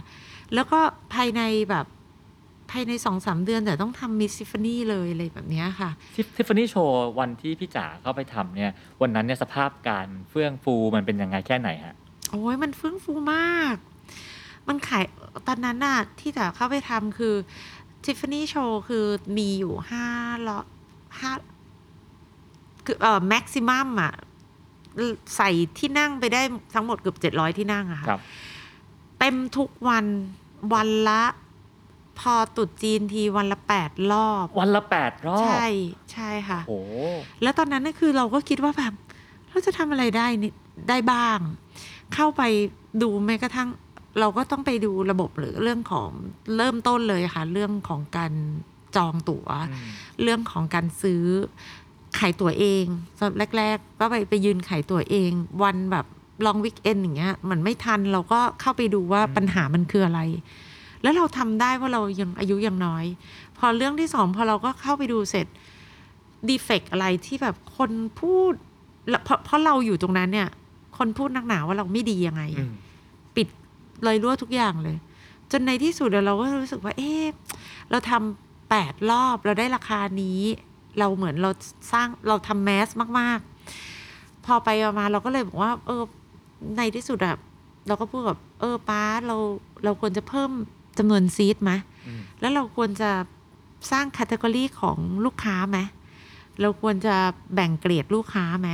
[0.54, 0.80] แล้วก็
[1.14, 1.86] ภายในแบบ
[2.72, 11.96] ภายในสองสามเดือนแต่ต้องทำมิสซิฟานี่เลยอะไรแบบเนี้ยค่ะทิฟฟานี่โชว์วันที่พี่จ๋าเข้าไปทำเนี่ย วันนั้นเนี่ยสภาพการเฟื่องฟูมันเป็นยังไงแค่ไหนฮะ
[12.34, 13.76] โอ้ยมันเฟื่องฟูมาก
[14.68, 15.06] มันขาย
[15.48, 17.36] ตอนนั้นน่ะที่จะเข้าไปทำคือ
[18.06, 19.06] Tiffany Show คือ
[19.38, 20.08] มีอยู่ห้า
[20.48, 20.66] ร้อย
[21.20, 21.32] ห้า
[22.86, 24.14] คือเอ่อแม็กซิมัมอะ
[25.36, 26.42] ใส่ที่นั่งไปได้
[26.74, 28.22] ทั้งหมดเกือบเจ็ดร้อยที่นั่งอะค่ะครับ
[29.20, 30.06] เต็มทุกวัน
[30.74, 31.24] วันละ
[32.20, 35.68] พอตรุดจีนทีวันละแปดรอบ วันละแปดรอบ ใช่
[36.14, 36.80] ใช่ค่ะโอ้
[37.42, 38.94] แล้วตอนนั้นน่ะคือเราก็คิดว่าแบบ
[39.50, 40.52] เราจะทำอะไรได้นี่
[40.90, 41.40] ได้บ้าง
[42.16, 42.44] เข้าไป
[43.02, 43.70] ดูแม้กระทั่ง
[44.20, 46.10] เราก็ต้องไปดูระบบหรือเรื่องของ
[46.58, 48.34] เริ่มต้นเลยค่ะ เรื่องของการ
[48.96, 49.90] จองตั๋วอืม
[50.24, 51.24] เรื่องของการซื้อ
[52.20, 52.86] ขายตั๋วเอง
[53.20, 55.32] ตอนแรก ๆ ก็ไปไปยืนขายตั๋วเอง
[55.64, 56.06] วันแบบ
[56.46, 60.22] ลองวิกเอนอย่างเงี้ยมันไม่ทันเราก็เข้าไปดูว่าอืมปัญหามันคืออะไร
[61.02, 63.06] แล้วเราทำได้ว่าเรายังอายุยังน้อย
[63.58, 65.48] พอเรื่องที่สองพอเราก็เข้าไปดูเสร็จ
[66.48, 67.92] ดีเฟกอะไรที่แบบคน
[68.22, 68.54] พูด
[69.10, 70.50] แล้วเพราะเพราะเราอยู่ตรงนั้นเนี่ย
[70.98, 72.74] คนพูดนักหนาว่าเราไม่ดียังไงอืม
[73.36, 73.48] ปิด
[74.04, 74.98] เลยรั่วทุกอย่างเลย
[75.52, 77.26] จนในที่สุดเราก็รู้สึกว่า เอ๊ะ
[77.92, 80.42] เราทำแปดรอบเราได้ราคานี้
[81.00, 81.52] เราเหมือนเรา
[81.92, 82.88] สร้างเราทำแมส
[83.20, 83.40] มาก
[83.92, 84.70] ๆ พอไป
[85.00, 86.04] มาเราก็เลยบอกว่า เออ
[86.78, 87.36] ในที่สุดอะ
[87.88, 89.38] เราก็พูดกับเออป้าเรา
[89.84, 90.52] เราควรจะเพิ่ม
[90.98, 91.72] จำนวนซีดไหม
[92.08, 93.12] อืมแล้วเราควรจะ
[93.92, 95.80] สร้างแคตตากรีของลูกค้าไหม
[96.62, 97.16] เราควรจะ
[97.56, 98.70] แบ่งเกรดลูกค้าไหม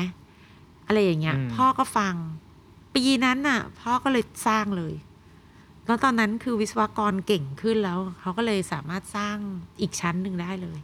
[0.90, 2.16] อะไรอย่างเงี้ย อืม พ่อก็ฟัง
[2.96, 4.94] ปีนั้นน่ะ พ่อก็เลยสร้างเลย
[5.86, 9.38] แล้วตอนนั้นคือวิศวกรเก่งขึ้นแล้ว เขาก็เลยสามารถสร้าง
[9.82, 10.80] อีกชั้นหนึ่งได้เลย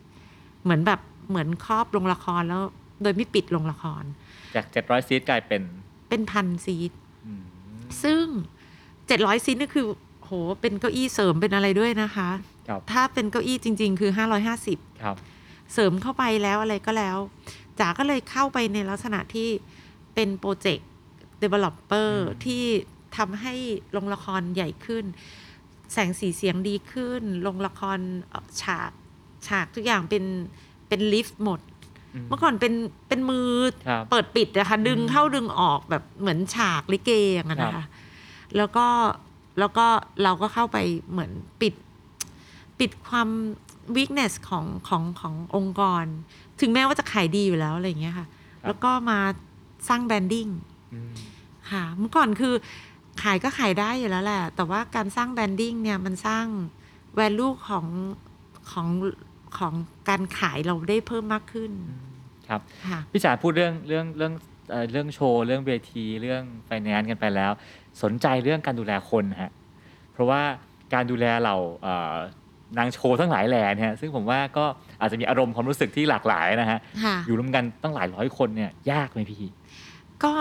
[0.64, 2.62] เหมือนแบบเหมือนครอบลงละครแล้ว
[3.04, 4.04] โดยไม่ปิดลงละคร
[4.56, 5.62] จากเจ็ดร้อยซีทกลายเป็น
[6.10, 6.92] เป็นพันซีท
[7.26, 7.44] อืม
[8.04, 8.24] ซึ่ง
[9.08, 9.86] เจ็ดร้อยซีทนี่คือ
[10.22, 10.32] โห
[10.62, 12.30] เป็นเก้าอี้เสริมเป็นอะไรด้วยนะคะ
[12.68, 15.16] ครับถ้าเป็นเก้าอี้จริง ๆ คือห้าร้อยห้าสิบครับ
[15.74, 17.18] เสริมเข้าไปแล้วอะไรก็แล้ว
[17.80, 19.50] จ๋าก็เลยเข้าไปในลักษณะที่
[20.16, 20.90] เป็นโปรเจกต์
[21.44, 22.64] developer อืมที่
[23.18, 23.54] ทำให้
[23.92, 25.06] โรงละครใหญ่ขึ้น
[25.94, 28.92] แสงสีเสียงดีขึ้นโรงละครเอ่อฉาก
[29.48, 30.24] ฉากทุกอย่างเป็น
[30.88, 31.60] เป็นลิฟต์หมด
[32.14, 32.74] อืมเมื่อก่อนเป็น
[33.08, 33.52] เป็นมือ
[33.88, 37.88] ครับเปิดปิดนะคะดึงอืมเข้าดึงออกแบบเหมือนฉากลิเกอย่างนั้นนะครัคะบ
[38.58, 38.88] แล้วก็
[39.60, 39.88] แล้วก็
[40.24, 40.78] เราก็เข้าไป
[41.12, 41.74] เหมือนปิด
[42.80, 43.30] ปิดความ
[43.96, 46.06] weakness ของของขององค์กร
[46.62, 48.28] ถึงแม้ว่าจะขายดีอยู่แล้วอะไรอย่างเงี้ยค่ะ
[48.66, 49.20] แล้วก็มา
[49.90, 50.48] สร้าง branding
[50.94, 51.14] อืม
[51.72, 52.54] ค่ะเมื่อก่อนคือ
[53.24, 56.46] ขายก็ขายได้อยู่แล้วแหละ แต่ว่าการสร้าง branding เนี่ยมันสร้าง
[57.20, 57.86] value ของ
[58.72, 58.88] ของ
[59.58, 59.74] ของ
[60.10, 61.72] การขายเราได้เพิ่มมากขึ้น
[62.48, 64.34] ครับค่ะพี่จ๋าพูดเรื่องเรื่องเรื่อง
[64.72, 67.52] เอ่อเรื่องโชว์เรื่องเวที เรื่องไฟแนนซ์กันไปแล้ว
[68.04, 69.52] สนใจเรื่องการดูแลคนฮะ
[70.14, 70.42] เพราะว่า
[70.94, 72.16] การดูแลเราเอ่อ
[72.78, 74.66] นางโชว์ทั้งหลายแหล่เนี่ยซึ่งผมว่าก็
[75.02, 79.44] อาจจะมีอารมณ์ความรู้สึกที่หลากหลายนะฮะค่ะอยู่รวมกันตั้งหลายร้อยคนเนี่ยยากไหมพี่
[80.24, 80.34] ก็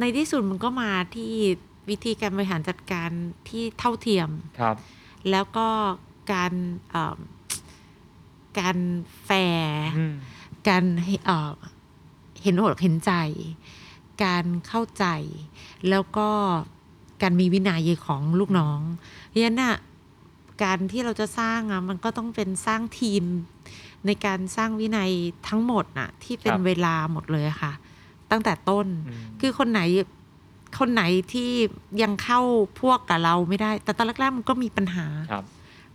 [0.00, 1.32] ในที่สุดมันก็มาที่
[1.90, 3.10] วิธีการบริหารจัดการ
[3.48, 4.28] ที่เท่าเทียม
[4.60, 4.76] ครับ
[5.30, 5.68] แล้วก็
[6.32, 6.52] การ
[6.90, 7.18] เอ่อ
[8.58, 8.78] การ
[9.24, 10.14] แฟร์อืม
[10.68, 10.84] การ
[11.26, 11.52] เอ่อ
[12.42, 13.12] เห็นอกเห็นใจ
[14.24, 15.06] การเข้าใจ
[15.90, 16.28] แล้วก็
[17.22, 18.80] การมีวินัยของลูกน้อง
[19.28, 19.76] เพราะฉะนั้นน่ะ
[20.62, 23.22] การที่เราจะสร้างอะมันก็ต้องเป็นสร้างทีม
[24.06, 25.10] ในการสร้างวินัย
[25.48, 27.72] ทั้งหมดน่ะ ที่เป็นครับเวลาหมดเลยอะค่ะ
[28.30, 29.80] ตั้งแต่ต้นอืมคือคนไหน
[30.78, 31.50] คนไหนที่
[32.02, 32.40] ยังเข้า
[32.80, 35.44] พวกกับเราไม่ได้ แต่ตอนแรกๆมันก็มีปัญหาครับ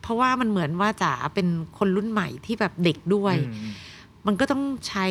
[0.02, 3.72] เพราะว่ามันเหมือนว่าจ๋าเป็นคนรุ่นใหม่ที่แบบเด็กด้วยอืม
[4.28, 5.08] มันก็ต้องใช้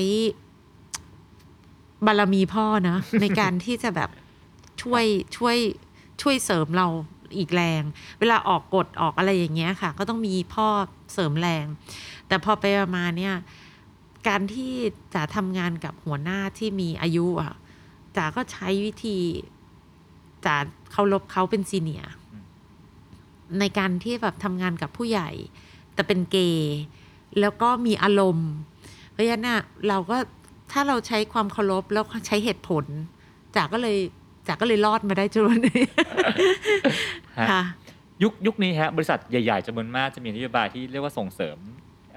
[2.07, 4.11] บารมีพ่อนะ ในการที่จะแบบ
[4.83, 5.05] ช่วย
[5.37, 5.57] ช่วย
[6.23, 6.87] ช่วยเสริมเรา
[7.39, 7.83] อีกแรง
[8.21, 10.67] เวลาออกกฎออกอะไรอย่างเงี้ยค่ะ ก็ต้องมีพ่อ
[11.13, 11.67] เสริมแรง
[12.29, 12.65] แต่พอไป
[12.97, 13.35] มาเนี่ย
[14.29, 14.73] การที่
[15.15, 17.55] จ๋าทำงานกับหัวหน้าที่มีอายุอะ
[18.17, 19.19] จ๋าก็ใช้วิธี
[20.45, 20.57] จ๋า
[20.93, 22.45] เคารพเขาเป็นซีเนียร์อืม
[23.59, 25.31] ในการที่แบบทำงานกับผู้ใหญ่
[25.95, 26.79] แต่เป็นเกย์
[27.41, 28.51] แล้วก็มีอารมณ์
[29.11, 30.17] เพราะฉะนั้นน่ะเราก็
[30.73, 32.85] ถ้าเราใช้ความเคารพแล้วใช้เหตุผล
[33.57, 33.97] จ๋าก็เลย
[34.47, 35.83] จ๋าก็เลยรอดมาได้จนวันนี้
[37.39, 37.63] ฮะค่ะ
[38.23, 41.57] ยุคยุคนี้ฮะบริษัทใหญ่ ๆจำนวนมากจะมีนโยบายที่เรียกว่าส่งเสริม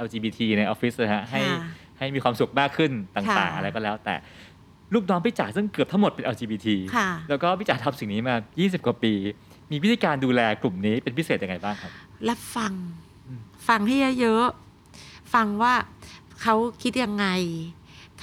[0.06, 1.62] LGBT ในออฟฟิศนะฮะให้ค่ะ
[1.98, 4.16] ให้มีความสุขมากขึ้นต่างค่ะๆอะไรก็แล้วแต่
[4.94, 9.14] ลูกน้องพี่จ๋าซึ่งเกือบทั้งหมดเป็น LGBT ค่ะแล้วก็พี่จ๋าทำสิ่งนี้มา 20 กว่าปี
[9.72, 11.92] มีวิธีการดูแลกลุ่มนี้เป็นพิเศษยังไงบ้างครับ
[12.30, 12.74] รับฟัง
[13.28, 15.74] อืมฟังให้เยอะๆ ฟังว่า
[16.42, 17.26] เขาคิดยังไง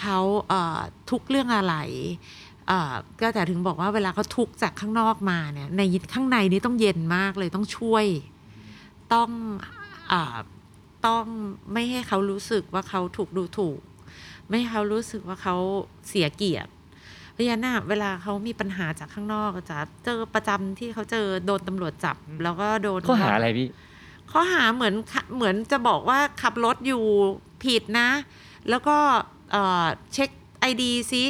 [0.00, 0.78] เขาเอ่อ
[1.10, 1.74] ทุกข์เรื่องอะไร
[2.68, 5.82] เอ่อก็แต่ถึงบอกว่าเวลาเขาทุกข์จากข้างนอกมาเนี่ย ใน
[6.14, 8.04] ข้างในนี้ต้องเย็นมากเลยต้องช่วย
[9.14, 9.30] ต้อง
[10.12, 10.38] อา
[11.06, 11.24] ต้อง
[11.72, 13.80] ไม่ให้เขารู้สึกว่าเขาถูกดูถูก
[14.48, 15.56] ไม่ให้เขารู้สึกว่าเขา
[16.08, 16.70] เสียเกียรติ
[17.32, 23.68] เพราะเพราะฉะนั้นน่ะเวลาเขามีปัญหาจากข้างนอกจะเจอประจำที่เขาเจอโดนตำรวจจับ แล้วก็โดนข้อหาอะไรพี่
[24.30, 27.04] ข้อหาเหมือนขับเหมือนจะบอกว่าขับรถอยู่
[27.64, 28.10] ผิดนะ
[28.70, 28.96] แล้วก็
[29.50, 31.24] เอ่อเช็คไอดีซิ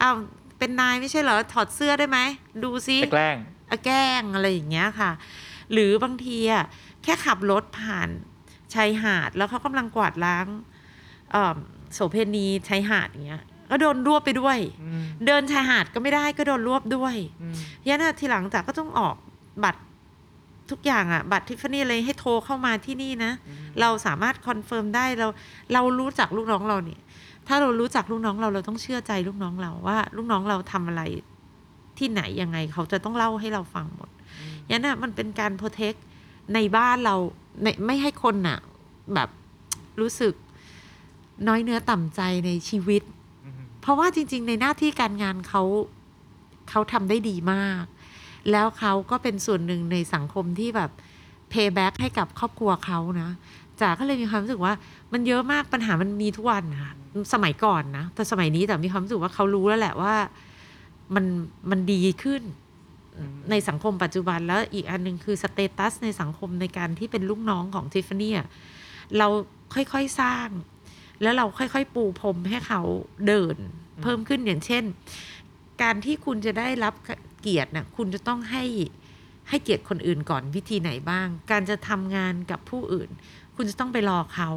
[0.00, 0.16] อ้าว
[0.58, 2.18] เป็นนายไม่ใช่เหรอถอดเสื้อได้ไหม
[2.62, 3.36] ดูซิจะแกล้ง
[3.70, 5.10] อะแกล้งอะไรอย่างเงี้ยค่ะ
[5.72, 6.64] หรือบางทีอะ
[7.02, 8.08] แค่ขับรถผ่าน
[8.74, 10.46] ชายหาด แล้วเขากำลังกวาดล้าง
[11.32, 11.56] เอ่อ
[11.94, 14.58] โสเพณีชายหาดอย่างเงี้ย ก็โดนรวบไปด้วย
[15.26, 17.16] เดินชายหาดก็ไม่ได้ก็โดนรวบด้วย
[17.86, 19.16] ยันน่ะทีหลังจากก็ต้องออก
[19.64, 19.80] บัตร
[20.70, 23.32] ทุกอย่างอะบัตรทิฟฟานี่เลยให้โทรเข้ามาที่นี่นะ
[23.80, 25.28] เราสามารถ confirm ได้เรา
[25.72, 27.00] เรารู้จักลูกน้องเราเนี่ย
[27.48, 31.02] ถ้าเรารู้จักลูกน้องเราเราต้องเชื่อใจลูกน้องเราว่า ลูกน้องเราทำอะไร
[31.98, 34.10] ที่ไหนยังไงเขาจะต้องเล่าให้เราฟังหมด
[34.70, 35.94] ยันน่ะมันเป็นการ protect
[36.54, 37.43] ในบ้านเราใน
[37.86, 38.58] ไม่ให้คนน่ะ
[39.14, 39.28] แบบ
[40.00, 40.34] รู้สึก
[41.48, 43.02] น้อยเนื้อต่ำใจในชีวิต
[43.80, 45.62] เพราะว่าจริง ๆ ในหน้าที่การงานเขา
[46.70, 47.84] เขาทำได้ดีมาก
[48.50, 50.90] แล้วเขาก็เป็นส่วนหนึ่งในสังคมที่แบบ
[51.52, 53.30] payback ให้กับครอบครัวเขานะ
[53.80, 54.74] จ๋าก็เลยมีความรู้สึกว่า
[55.12, 56.92] มันเยอะมากปัญหามันมีทุกวันนะคะ
[57.32, 60.14] สมัยก่อนนะ แต่สมัยนี้แต่มีความรู้สึกว่าเขารู้แล้วแหละว่า
[61.14, 61.24] มัน
[61.70, 62.42] มันดีขึ้น
[63.50, 68.34] ในสังคมปัจจุบันแล้วอีกอันหนึ่งคือสเตตัสในสังคมในการที่เป็นลูกน้องของทิฟฟานี่
[69.18, 69.28] เรา
[69.74, 70.48] ค่อยๆสร้าง
[71.22, 72.82] แล้วเราค่อยๆปูพรมให้เขา
[73.26, 73.56] เดิน
[74.02, 74.84] เพิ่มขึ้นอย่างเช่น
[75.82, 76.94] การที่คุณจะได้รับ
[77.40, 78.64] เกียรตินะคุณจะต้องให้
[79.48, 83.08] ให้เกียรติคนอื่นก่อนวิธีไหนบ้าง การจะทำงานกับผู้อื่น
[83.56, 84.50] คุณจะต้องไปรอเขา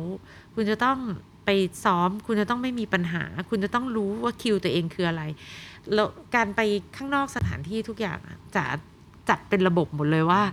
[0.55, 0.99] คุณจะต้อง
[1.45, 1.49] ไป
[1.83, 5.23] ซ้อม คุณจะต้องไม่มีปัญหา คุณจะต้องรู้ว่าคิวตัวเองคืออะไร
[5.93, 6.61] แล้วการไป
[6.95, 8.63] ข้างนอกสถานที่ทุกอย่างอะจะ
[9.29, 10.43] จัดเป็นระบบหมดเลยว่า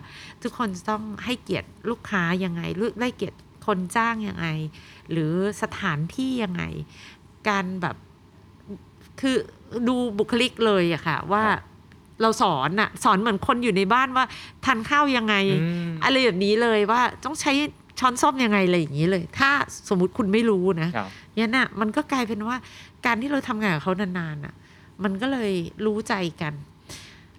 [0.43, 2.63] ทุกคนจะต้องให้เกียรติลูกค้ายังไง
[3.01, 4.47] ได้เกียรติคนจ้างยังไง
[5.11, 6.63] หรือสถานที่ยังไง
[7.49, 7.97] การแบบ
[9.21, 9.37] คือ
[9.89, 11.45] ดูบุคลิกเลยอะค่ะ ว่า
[12.23, 14.25] เราสอนอะสอนเหมือนคนอยู่ในบ้านว่า
[14.65, 17.53] ทานข้าวยังไงอืมอะไรแบบนี้เลยว่าต้องใช้
[17.99, 19.51] ช้อนส้อมยังไงอะไรอย่างนี้เลย ถ้า
[19.89, 22.57] สมมุติคุณไม่รู้นะครับเนี่ยน่ะมันก็กลายเป็นว่า
[23.07, 24.55] การที่เราทำงานกับเขานานๆน่ะ
[25.05, 25.53] มันก็เลย
[25.87, 26.55] รู้ใจกัน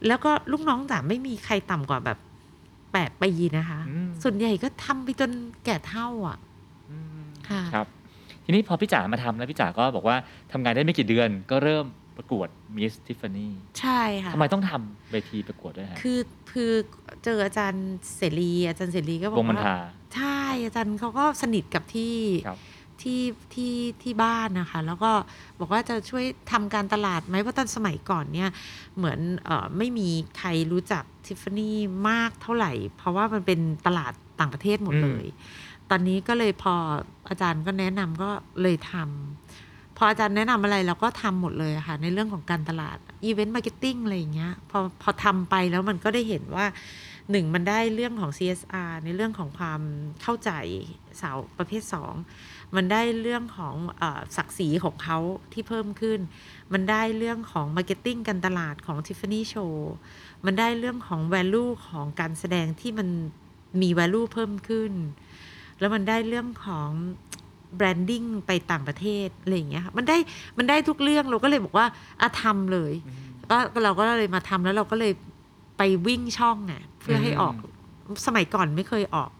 [0.07, 2.17] แล้วก็ลูกน้องจ๋าไม่มีใครต่ำกว่าแบบ
[2.93, 5.31] แปดปีนะคะอืมส่วนใหญ่ก็ทำไปจน
[5.65, 6.37] แก่เท่าอะ
[7.49, 7.87] ค่ะครับ
[8.45, 10.17] ทีนี้พอพี่จ๋ามาทำแล้วพี่จ๋าก็บอกว่า
[10.51, 11.85] ทำงานได้ไม่กี่เดือนก็เริ่ม
[12.17, 16.19] ประกวดมิสทิฟฟานี่ใช่ค่ะทำไมต้องทำเวทีประกวดด้วยฮะคือ
[16.51, 16.71] คือ
[17.23, 19.77] เจออาจารย์เสรีอาจารย์เสรีก็บอวกงมันว่าทา
[20.15, 22.59] ใช่อาจารย์เขาก็สนิทกับที่ครับ
[23.05, 25.11] ที่ที่ที่บ้านนะคะ แล้วก็
[25.59, 28.49] บอกว่าจะช่วยทำการตลาดไหมเพราะตอนสมัยก่อนเนี่ย
[28.97, 31.77] เหมือนเออไม่มีใครรู้จักทิฟฟานี่
[32.09, 35.25] มากเท่าไหร่ เพราะว่ามันเป็นตลาดต่างประเทศหมดเลย
[35.89, 36.75] ตอนนี้ก็เลยพอ
[37.29, 38.29] อาจารย์ก็แนะนำก็
[38.61, 46.65] เลยทำพออาจารย์แนะนำอะไรเราก็ทำหมดเลยอะค่ะ ในเรื่องของการตลาด event marketing อะไรอย่างเงี้ยพอพอทำไปแล้วมันก็ได้เห็นว่า
[47.31, 49.81] หนึ่งมันได้เรื่องของ CSR ในเรื่องของความ
[50.21, 50.51] เข้าใจ
[51.21, 52.13] สาวประเภทสอง
[52.75, 55.17] มันได้เรื่องของเออศักดิ์ศรีของเขา
[55.53, 56.19] ที่เพิ่มขึ้น
[56.73, 59.73] มันได้เรื่องของ marketing การตลาดของ Tiffany Show
[60.45, 63.07] มันได้เรื่องของ value ของการแสดงที่มัน
[63.81, 64.91] มี value เพิ่มขึ้น
[65.79, 66.89] แล้วมันได้เรื่องของ
[67.75, 70.17] branding ไปต่างประเทศอะไรอย่างเงี้ยค่ะมันได้
[70.57, 71.87] มันได้ทุกเรื่องเราก็เลยบอกว่า
[72.21, 72.93] อะทำเลย
[73.49, 75.13] ก็ก็เราก็เลยมาทำแล้วเราก็เลย
[75.77, 77.53] ไปวิ่งช่องอะเพื่อให้ออก
[78.25, 79.31] สมัยก่อนไม่เคยออก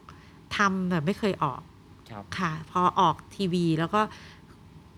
[0.58, 1.62] ทำแต่ไม่เคยออก
[2.12, 4.02] ครับค่ะ พอออกทีวีแล้วก็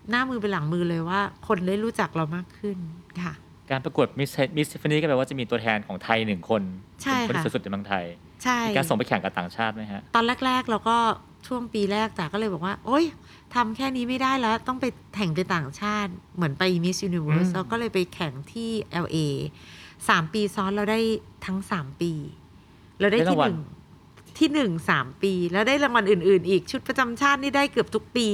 [0.10, 2.78] หน้ามือเป็นหลังมือเลยว่า คนได้รู้จักเรามากขึ้น
[3.24, 3.34] ค่ะ
[3.72, 6.62] การประกวดมิสมิสทิฟฟานี่ก็แปลว่าจะมีตัวแทนของไทยหนึ่งคน
[7.04, 8.06] ใช่เป็นคนค่ะที่สุดในเมืองไทย
[8.44, 10.98] ใช่มีการส่งไปแข่งกับต่างชาติไหมฮะ ตอนแรก ๆ เราก็
[11.48, 13.06] ช่วงปีแรกจ๋าก็เลยบอกว่า โอ๊ย
[13.56, 18.70] ทำแค่นี้ไม่ได้แล้ว ต้องไปแข่งไปต่างชาติ เหมือนไป Miss Universe อืมแล้วก็เลยไปแข่งที่
[19.06, 19.18] LA
[20.10, 21.00] สามปีซ้อนเราได้
[21.46, 22.12] ทั้งสามปี
[23.00, 23.60] เราได้ที่หนึ่ง
[24.38, 28.30] ที่หนึ่งสามปี แล้วได้รางวัลอื่น ๆ อีกชุดประจำชาตินี่ได้เกือบทุกปี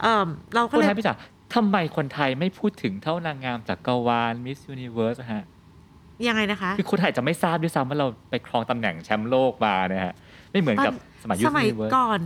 [0.00, 1.16] เออเราก็คุณเลยไทยพี่จ๋า
[1.54, 5.44] ทำไมคนไทยไม่พูดถึงเท่านางงามจากกรวาลมิสยูนิเวิร์สฮะ
[6.28, 10.14] ยังไงนะคะคือคนไทยจะไม่ทราบด้วยซ้ำว่าเราไปครองตำแหน่งแชมป์โลกมาเนี่ยฮะ
[10.50, 12.20] ไม่เหมือนกับสมัยยุสคมัยยูนิเวิร์สก่อน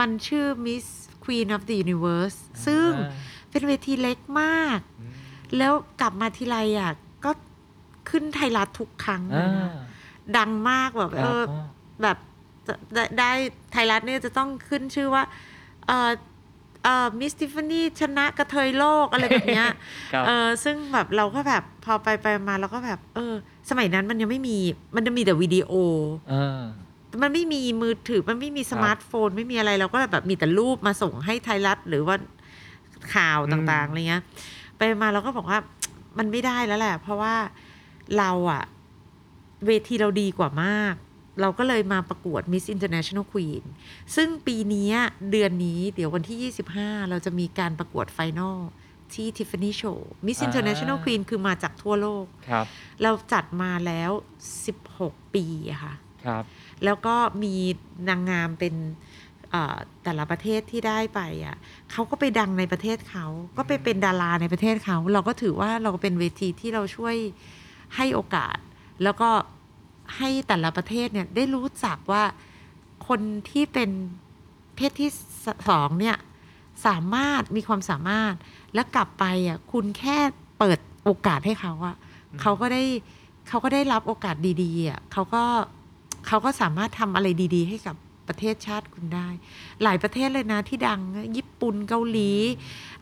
[0.00, 0.86] มันชื่อ Miss
[1.24, 2.88] Queen of the Universe ซึ่ง
[3.50, 4.80] เป็นเวทีเล็กมาก
[5.58, 6.92] แล้วกลับมาทีไรอะ
[7.24, 7.30] ก็
[8.10, 9.70] ขึ้นไทยรัฐทุกครั้งเลอ่ายนะ
[10.36, 11.42] ดังมากแบบคเอรับอ
[12.02, 12.16] แบบ
[12.66, 13.30] จะได้ได้
[13.72, 15.22] ไทยรัฐเนี่ยจะต้องขึ้นชื่อว่า
[15.86, 16.10] เออ
[16.84, 19.68] เออมิสติฟานี่ชนะกระเทยโลกอะไรแบบเนี้ย
[20.12, 23.34] ครับเออซึ่งแบบเราก็แบบพอไปไปมาเราก็แบบ เออ
[23.70, 24.58] สมัยนั้นมันยังไม่มี
[24.94, 25.72] มันจะมีแต่วิดีโอ
[26.30, 26.60] เออ
[27.22, 32.16] มันไม่มีมือถือมันไม่มีสมาร์ทโฟน ไม่มีอะไรเราก็แบบมีแต่รูปมาส่งให้ไทยรัฐหรือว่า
[33.14, 34.22] ข่าวอืมต่างๆอะไรเงี้ย
[34.78, 35.58] ไปมาเราก็บอกว่า
[36.18, 37.34] มันไม่ได้แล้วแหละ เพราะว่า
[38.18, 38.62] เราอะ
[39.66, 40.94] เวทีเราดีกว่ามาก
[41.40, 43.62] เราก็เลยมาประกวด Miss International Queen
[44.16, 44.90] ซึ่งปีนี้
[45.30, 48.58] เดือนนี้เดี๋ยววันที่ 25 เราจะมีการประกวด final
[49.14, 52.66] ที่ Tiffany Show Miss อ่า International Queen คือมาจากทั่วโลกครับ
[53.02, 54.10] เราจัดมาแล้ว
[54.76, 55.94] 16 ปีอะค่ะ
[56.24, 56.44] ครับ
[56.84, 57.54] แล้วก็มี
[58.08, 58.74] นางงามเป็น
[59.50, 61.56] เอ่อแต่ละประเทศที่ได้ไปอะ
[61.92, 67.16] เขาก็ไปดังในประเทศเขา ก็ไปเป็นดาราในประเทศเขา เราก็ถือว่าเราเป็นเวทีที่เราช่วย
[67.96, 68.56] ให้โอกาส
[69.02, 69.30] แล้วก็
[70.16, 72.24] ให้แต่ละประเทศเนี่ยได้รู้จักว่า
[73.08, 73.90] คนที่เป็น
[74.76, 75.10] เพศที่
[75.68, 76.16] สองเนี่ย
[76.86, 78.34] สามารถมีความสามารถ
[78.74, 80.18] แล้วกลับไปอะคุณแค่
[80.58, 81.96] เปิดโอกาสให้เขาอะ
[82.40, 82.82] เขาก็ได้
[83.48, 85.44] เขาก็ได้รับโอกาสดีๆอะเขาก็
[86.26, 87.96] เขาก็สามารถทำอะไรดีๆ ให้กับ
[88.28, 89.28] ประเทศชาติคุณได้
[89.82, 91.00] หลายประเทศเลยนะที่ดัง
[91.36, 92.30] ญี่ปุ่นเกาหลี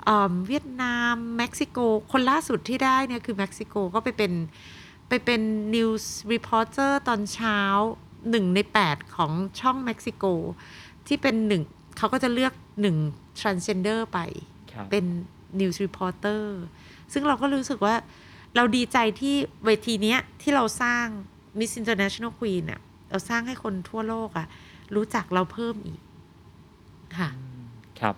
[0.05, 1.79] เอิ่มเวียดนามเม็กซิโก
[2.13, 4.33] คนล่าสุดที่ได้เนี่ยคือเม็กซิโกก็ไปเป็น
[5.09, 5.41] ไปเป็น
[5.77, 7.59] news reporter ตอนเช้า
[8.31, 10.25] หนึ่งใน 8 ของช่องเม็กซิโก
[11.07, 11.63] ที่เป็นหนึ่ง
[11.99, 12.97] เขาก็จะเลือกหนึ่ง
[13.41, 14.19] transgender ไป
[14.73, 15.05] ครับเป็น
[15.61, 16.43] news reporter
[17.13, 17.95] ซึ่งเราก็รู้สึกว่า
[18.57, 21.05] เราดีใจที่เวทีเนี้ย ที่เราสร้าง
[21.59, 24.47] Miss International Queen เนี่ยเราสร้างให้คนทั่วโลกอะ
[24.95, 26.01] รู้จักเราเพิ่มอีก
[27.19, 27.29] ค่ะ
[28.01, 28.15] ครับ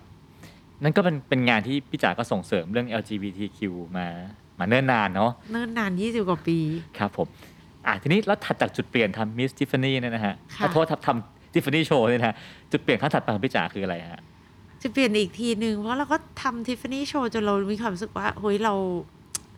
[0.83, 3.61] นั่นก็เป็นเป็นงานที่พี่จ๋าก็ส่งเสริมเรื่อง LGBTQ
[3.98, 4.09] มา
[4.59, 6.59] มาเนิ่นนานเนาะเนิ่นนาน 20 กว่าปี
[6.99, 7.27] ครับผม
[7.87, 12.37] อะทีนี้แล้วถัดจากจุดเปลี่ยนทำมิสทิฟฟานี่เนี่ยนะฮะค่ะขอโทษทำทำทิฟฟานี่โชว์เนี่ยนะฮะ
[12.73, 14.23] จุดเปลี่ยนขั้นถัดไปของพี่จ๋าคืออะไรฮะ
[14.83, 18.75] จะเปลี่ยนอีกทีหนึ่งเพราะเราก็ทำทิฟฟานี่โชว์จนเรามีความรู้สึกว่าเฮ้ยเรา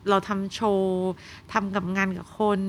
[0.09, 1.09] เราทำโชว์
[1.53, 2.59] ทำกับงานกับคน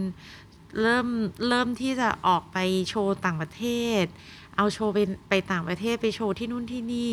[0.82, 1.08] เริ่ม
[1.48, 3.64] เริ่มที่จะออกไปโชว์ต่างประเท
[4.02, 4.04] ศ
[4.56, 7.10] เอาโชว์ไปไปต่างประเทศไปโชว์ที่นู่นที่นี่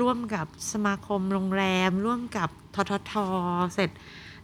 [0.00, 3.12] ร่วมกับสมาคมโรงแรม ร่วมกับททท
[3.74, 3.90] เสร็จ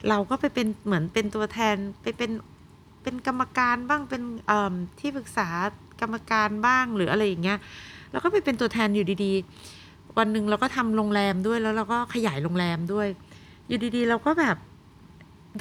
[0.09, 2.31] เราก็ไปเป็นเหมือนเป็นตัวแทนไปเป็น
[3.03, 5.49] เป็นกรรมการบ้างเป็นเอิ่มที่ปรึกษา
[6.01, 7.59] กรรมการบ้างหรืออะไรอย่างเงี้ย
[8.11, 13.09] แล้วก็ไปเป็นตัวแทนอยู่ดีๆ วันหนึ่งเราก็ทำโรงแรมด้วยแล้วเราก็ขยายโรงแรมด้วย
[13.69, 14.57] อยู่ดีๆ เราก็แบบ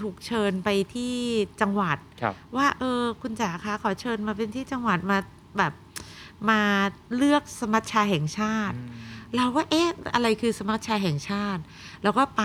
[0.02, 1.15] ถูกเชิญไปที่
[1.62, 5.17] จังหวัดครับว่าเออคุณจ๋าคะขอเชิญมาเป็นที่จังหวัดมา
[5.58, 5.73] แบบ
[6.50, 6.62] มา
[7.15, 8.78] เลือกสมัชชาแห่งชาติ
[9.38, 11.62] เราก็เอ๊ะอะไรคือสมัชชาแห่งชาติ
[12.04, 12.43] เราก็ไป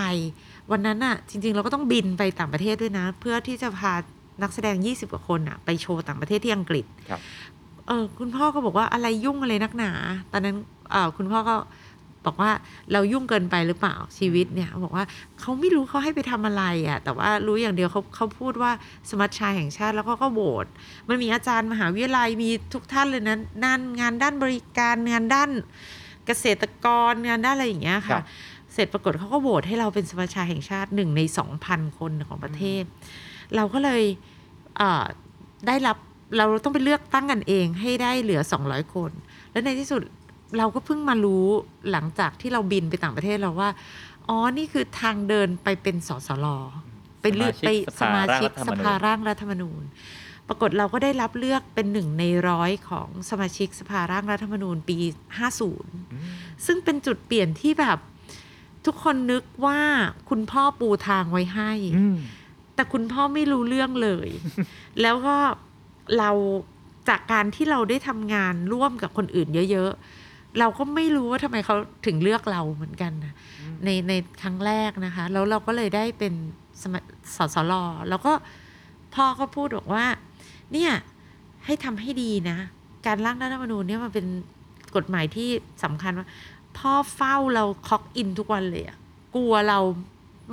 [0.71, 3.93] วันนั้นน่ะจริง ๆ เราก็ต้องบินไปต่างประเทศด้วยนะ เพื่อที่จะพา
[4.41, 7.21] นักแสดง 20 กว่าคนอะไปโชว์ต่างประเทศที่อังกฤษครับ
[7.87, 9.91] เออคุณพ่อก็บอกว่าอะไรยุ่งอะไรนักหนา
[10.31, 10.55] ตอนนั้น
[10.91, 11.55] เออคุณพ่อก็
[12.25, 12.51] บอกว่า
[12.93, 15.05] เรายุ่งเกินไปหรือเปล่าชีวิตเนี่ย บอกว่า
[15.39, 18.71] เขาไม่รู้เขาให้ไปทำอะไรอะ่ะ แต่ว่ารู้อย่างเดียวเขาเขาพูดว่า
[19.09, 20.65] สมัชชาแห่งชาติแล้วก็ก็โหวต
[21.09, 25.49] มันมีอาจารย์มหาวิทยาลัยมีทุกท่านเลยนะนานงานด้านบริการงานด้าน
[26.25, 28.23] เกษตรกรงานด้านอะไรอย่างเงี้ยครัค่ะบ
[28.73, 32.83] เสร็จปรากฏเขาก็โหวตให้เราเป็นสมัชชาแห่งชาติหนึ่งในสองพันคนของประเทศ
[33.55, 34.03] เราก็เลย
[34.77, 35.03] เอ่อ
[35.67, 35.97] ได้รับ
[36.37, 39.11] เราต้องไปเลือกตั้งกันเองให้ได้เหลือ 200 คน
[39.51, 40.01] แล้วในที่สุด
[40.57, 41.45] เราก็เพิ่งมารู้
[41.91, 43.69] หลังจากที่เราบินไปต่างประเทศเราว่า
[44.27, 46.47] อ๋อ นี่คือทางเดินไปเป็นสสล
[47.21, 47.69] ไปเลือกไป
[48.01, 49.83] สมาชิกสภาร่างรัฐธรรมนูญ
[50.47, 54.97] ปรากฏเราก็ได้รับเลือกเป็นหนึ่งในร้อยของสมาชิกสภาร่างรัฐธรรมนูญปี
[55.81, 57.99] 50 ซึ่งเป็นจุดเปลี่ยนที่แบบ
[58.85, 59.79] ทุกคนนึกว่า
[60.29, 62.17] คุณพ่อปูทางไว้ให้อืม
[62.75, 64.29] แต่คุณพ่อไม่รู้เรื่องเลย
[65.01, 65.35] แล้วก็
[66.17, 66.31] เรา
[67.09, 69.91] จากการที่เราได้ทำงานร่วมกับคนอื่นเยอะ
[70.25, 73.33] ๆ เราก็ไม่รู้ว่าทำไมเขาถึงเลือกเราเหมือนกันนะ
[73.85, 76.33] ในในครั้งแรกนะคะ แล้วเราก็เลยได้เป็น
[76.81, 76.95] สม
[77.35, 77.73] สสล
[78.09, 78.33] แล้วก็
[79.15, 80.05] พ่อก็พูดบอกว่า
[80.73, 80.91] เนี่ย
[81.65, 82.57] ให้ทำให้ดีนะ
[83.05, 84.25] การร่างรัฐธรรมนูญเนี่ยมันเป็น
[84.95, 85.49] กฎหมายที่
[85.83, 86.27] สำคัญว่า
[86.77, 88.97] พ่อเฝ้าเรา log in ทุกวันเลยอะ
[89.35, 89.79] กลัวเรา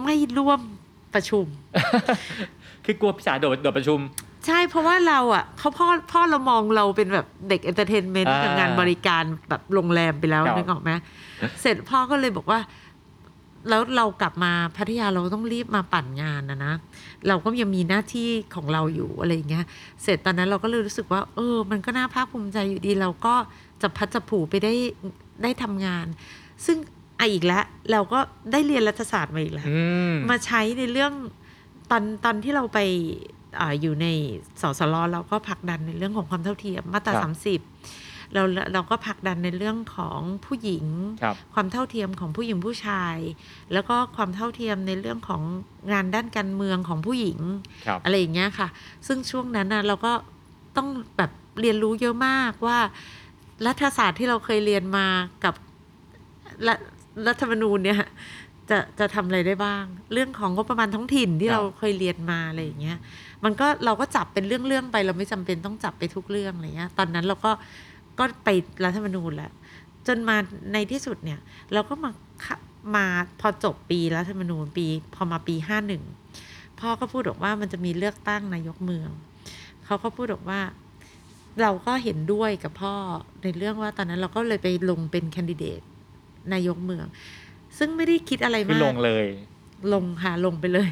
[0.05, 0.61] ไม่ร่วม
[1.15, 1.47] ประชุม
[2.85, 4.01] คือกลัวพี่จ๋าโดดโดดประชุม
[4.47, 10.91] ใช่เพราะว่าเราอะเขาพ่อพ่อเรามองเราเป็นแบบเด็ก entertainment อ่ากับงานบริการแบบโรงแรมไปแล้วครับนึกออกไหม
[11.61, 12.61] เสร็จพ่อก็เลยบอกว่า
[13.69, 16.75] แล้วเรากลับมาพัทยาเราต้องรีบมาปั่นงานนะนะ
[17.29, 19.65] เราก็ยังมีหน้าที่ของเราอยู่อะไรอย่างเงี้ย
[20.03, 23.35] เสร็จตอนนั้นเราก็เลยรู้สึกว่า เออ มันก็น่าภาคภูมิใจอยู่ดี เราก็
[23.83, 24.73] จะพัดจะผูไปได้
[25.43, 26.07] ได้ทำงาน
[26.67, 26.77] ซึ่ง
[27.21, 28.19] อะอีกแล้วเราก็
[28.53, 29.81] ได้เรียนรัฐศาสตร์มาอีกแล้วอื
[30.13, 31.13] มมาใช้ในเรื่อง
[31.91, 32.79] ตอนตอนที่เราไป
[33.61, 34.07] อาอยู่ใน
[34.61, 37.61] สสลเราก็ผลักดันในเรื่องของความเท่าเทียมมาตราครับสามสิบ
[38.35, 40.87] เราเราก็ผลักดันในเรื่องของผู้หญิง
[41.23, 43.17] ครับความเท่าเทียมของผู้หญิงผู้ชาย
[43.73, 45.43] แล้วก็ความเท่าเทียมในเรื่องของ
[45.93, 47.39] งานด้านการเมืองของผู้หญิง
[47.87, 48.69] ครับอะไรอย่างเงี้ยค่ะ
[49.07, 50.13] ซึ่งช่วงนั้นนะเราก็
[50.77, 52.79] ต้องแบบเรียนรู้เยอะมากว่า
[53.67, 55.07] รัฐศาสตร์ที่เราเคยเรียนมา
[55.45, 55.55] กับ
[56.67, 56.79] รัฐ
[57.27, 57.99] รัฐธรรมนูญเนี่ย
[58.71, 62.99] จะจะทำอะไรได้บ้าง เรื่องของงบประมาณท้องถิ่นที่ครับ เราเคยเรียนมาอะไรอย่างเงี้ย
[63.45, 67.53] มันก็เราก็จับเป็นเรื่องๆไป เราไม่จำเป็นต้องจับไปทุกเรื่องอะไรเงี้ยตอนนั้นเราก็
[68.19, 68.49] ก็ไป
[68.85, 69.53] รัฐธรรมนูญแล้ว
[70.07, 70.37] จนมา
[70.73, 71.41] ในที่สุดเนี่ย
[71.73, 72.11] เราก็มา
[72.43, 72.57] เข้า
[72.97, 73.07] มา
[73.41, 76.03] พอจบปีรัฐธรรมนูญปี พอมาปีห้าหนึ่ง
[76.81, 79.11] พ่อก็พูดบอกว่ามันจะมีเลือกตั้งนายกเมือง
[79.85, 80.61] เขาก็พูดบอกว่า
[81.61, 82.95] เราก็เห็นด้วยกับพ่อ
[83.43, 85.81] ในเรื่องว่าตอนนั้นเราก็เลยไปลงเป็นแคนดิเดต
[86.53, 87.07] นายกเมือง
[87.79, 89.27] ซึ่งไม่ได้คิดอะไรคือมากลงเลย
[89.95, 90.89] ลงค่ะลงไปเลย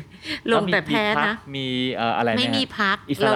[0.53, 3.33] ลงแต่แพ้ล้วมีนะพรรคมีเอ่ออะไรหไม่มีฮะพักอิสระ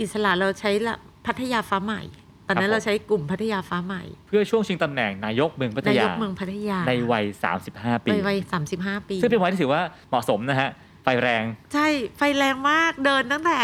[0.00, 0.94] อิสระเราใช้ละ
[1.26, 2.02] พัทยาฟ้าใหม่
[2.48, 7.24] ตอนนั้ครับผมนเราใช้กลุ่มพัทยาฟ้าใหม่ เพื่อช่วงชิงตำแหน่งนายกเมืองพัทนายยากเมืองพัทยา ในวัย
[7.64, 10.70] 35 ปีในวัยสามสิบห้าปี ซึ่งเป็นวัยที่ถือว่าเหมาะสมนะฮะ
[11.04, 11.86] ไฟแรง ใช่
[12.16, 13.58] ไฟแรงมากเดินตั้งแต่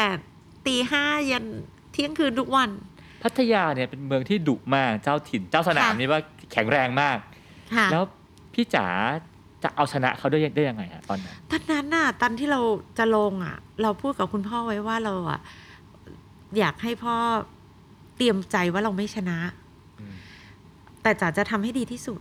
[0.67, 1.47] ตีห้ายัน
[1.93, 2.71] เที่ยงคืนทุกวัน
[3.23, 6.21] พัทยาเนี่ยเป็นเมืองที่ดุมากเจ้าถิ่นเจ้าสนามค่ะนี่ว่า
[6.53, 7.19] แข็งแรงมาก
[7.77, 8.03] ค่ะแล้ว
[8.55, 8.87] พี่จ๋า
[9.63, 12.61] จะเอาชนะเขาได้ได้ยังไงฮะตอนนั้นตอนนั้นน่ะตอนที่เรา
[12.99, 15.41] จะลงอะ เราพูดกับคุณพ่อไว้ว่าเราอะ
[16.59, 17.17] อยากให้พ่อ
[18.17, 19.39] เตรียมใจว่าเราไม่ชนะ
[20.01, 20.15] อืม
[21.03, 22.21] แต่จ๋าจะทำให้ดีที่สุด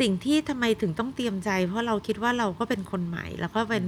[0.00, 3.84] สิ่งที่ทำไมถึงต้องเตรียมใจ เพราะเราคิดว่าเราก็เป็นคนใหม่ แล้วก็เป็น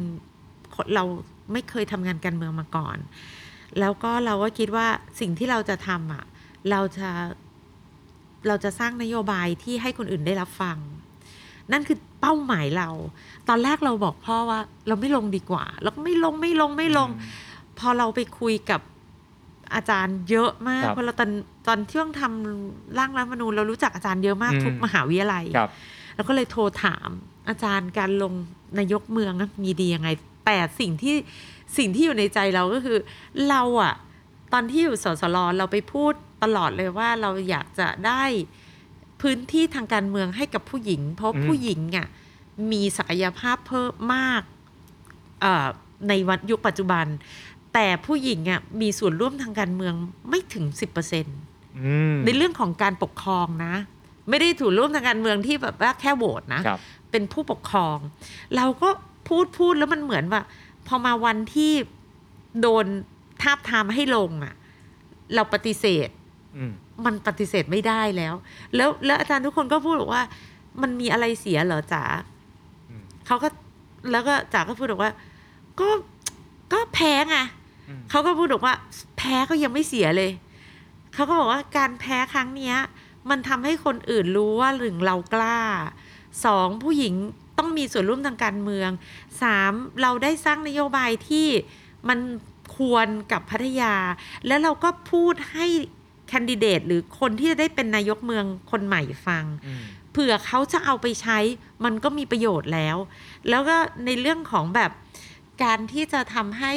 [0.74, 1.04] คนเรา
[1.52, 2.98] ไม่เคยทำงานการเมืองมาก่อน
[3.80, 4.86] แล้วก็เราก็คิดว่า
[5.20, 6.24] สิ่งที่เราจะทำอะ
[6.70, 7.08] เราจะ
[8.48, 10.78] เราจะสร้างนโยบายที่ให้คนอื่นได้รับฟัง
[11.72, 12.88] นั่นคือเป้าหมายเรา
[13.48, 17.08] ตอนแรกเราบอกพ่อว่า เราไม่ลงดีกว่าแล้วก็ไม่ลงไม่ลงไม่ลง
[17.78, 18.80] พอเราไปคุยกับ
[19.74, 21.30] อาจารย์เยอะมากครับเพราะเราตอน
[21.66, 25.70] ตอนช่วงทำร่างรัฐธรรมนูญเรารู้จักอาจารย์เยอะมากอืมทุกมหาวิทยาลัยครับ
[26.16, 27.08] แล้วก็เลยโทรถาม
[27.48, 28.32] อาจารย์การลง
[28.78, 30.08] นายกเมืองนะมีดียังไง
[30.46, 31.16] แต่สิ่งที่
[31.78, 32.98] สิ่งที่อยู่ในใจเราก็คือ
[33.48, 33.94] เราอะ
[34.52, 38.22] ตอนที่อยู่สสลเราไปพูดตลอดเลยว่าเราอยากจะได้
[39.22, 42.06] พื้นที่ทางการเมืองให้กับผู้หญิง เพราะอืมผู้หญิงอะ
[42.72, 44.42] มีศักยภาพเพิ่มมาก
[45.40, 45.66] เอ่อ
[46.08, 47.06] ในวันยุคปัจจุบัน
[47.74, 49.94] แต่ผู้หญิงอะมีส่วนร่วมทางการเมือง
[50.30, 50.64] ไม่ถึง
[51.22, 53.74] 10%อืมในเรื่องของการปกครองนะ
[54.28, 56.78] ไม่ได้ถูกร่วมทางการเมืองที่แบบว่าแค่โหวตนะครับ
[57.10, 57.98] เป็นผู้ปกครอง
[58.56, 58.88] เราก็
[59.28, 60.42] พูดพูดแล้วมันเหมือนว่า
[60.86, 61.72] พอมาวันที่
[62.60, 62.86] โดน
[63.42, 64.54] ทาบทามให้ลงอะ่ะ
[65.34, 66.08] เราปฏิเสธ
[66.56, 66.72] อืม
[67.04, 68.34] มันปฏิเสธไม่ได้แล้ว
[68.76, 70.24] แล้วแล้วอาจารย์ทุกคนก็พูดบอกว่า
[70.82, 72.04] มันมีอะไรเสียเหรอจ๋า
[72.90, 73.48] อืมเขาก็
[74.10, 75.12] แล้วก็จ๋าก็พูดบอกว่า
[75.80, 75.88] ก็
[76.72, 77.36] ก็แพ้ไง
[77.88, 78.74] อืมเขาก็พูดบอกว่า
[79.18, 80.30] แพ้ก็ยังไม่เสียเลย
[81.14, 82.76] เขาก็บอกว่าการแพ้ครั้งเนี้ย
[83.30, 85.58] มันทำให้คนอื่นรู้ว่าหนึ่งเรากล้า
[86.44, 87.14] สองผู้หญิง
[87.58, 88.90] ต้องมีส่วนร่วมทางการเมือง
[89.42, 91.46] สามเราได้สร้างนโยบายที่
[92.08, 92.18] มัน
[92.76, 93.94] ควรกับพัทยา
[94.46, 95.66] แล้วเราก็พูดให้
[96.28, 101.38] แคนดิเดตหรือคนที่จะได้เป็นนายกเมืองคนใหม่ฟังอืมเผื่อเขาจะเอาไปใช้
[101.84, 102.96] มันก็มีประโยชน์แล้ว
[103.48, 104.90] แล้วก็ในเรื่องของแบบ
[105.62, 106.74] การที่จะทำให้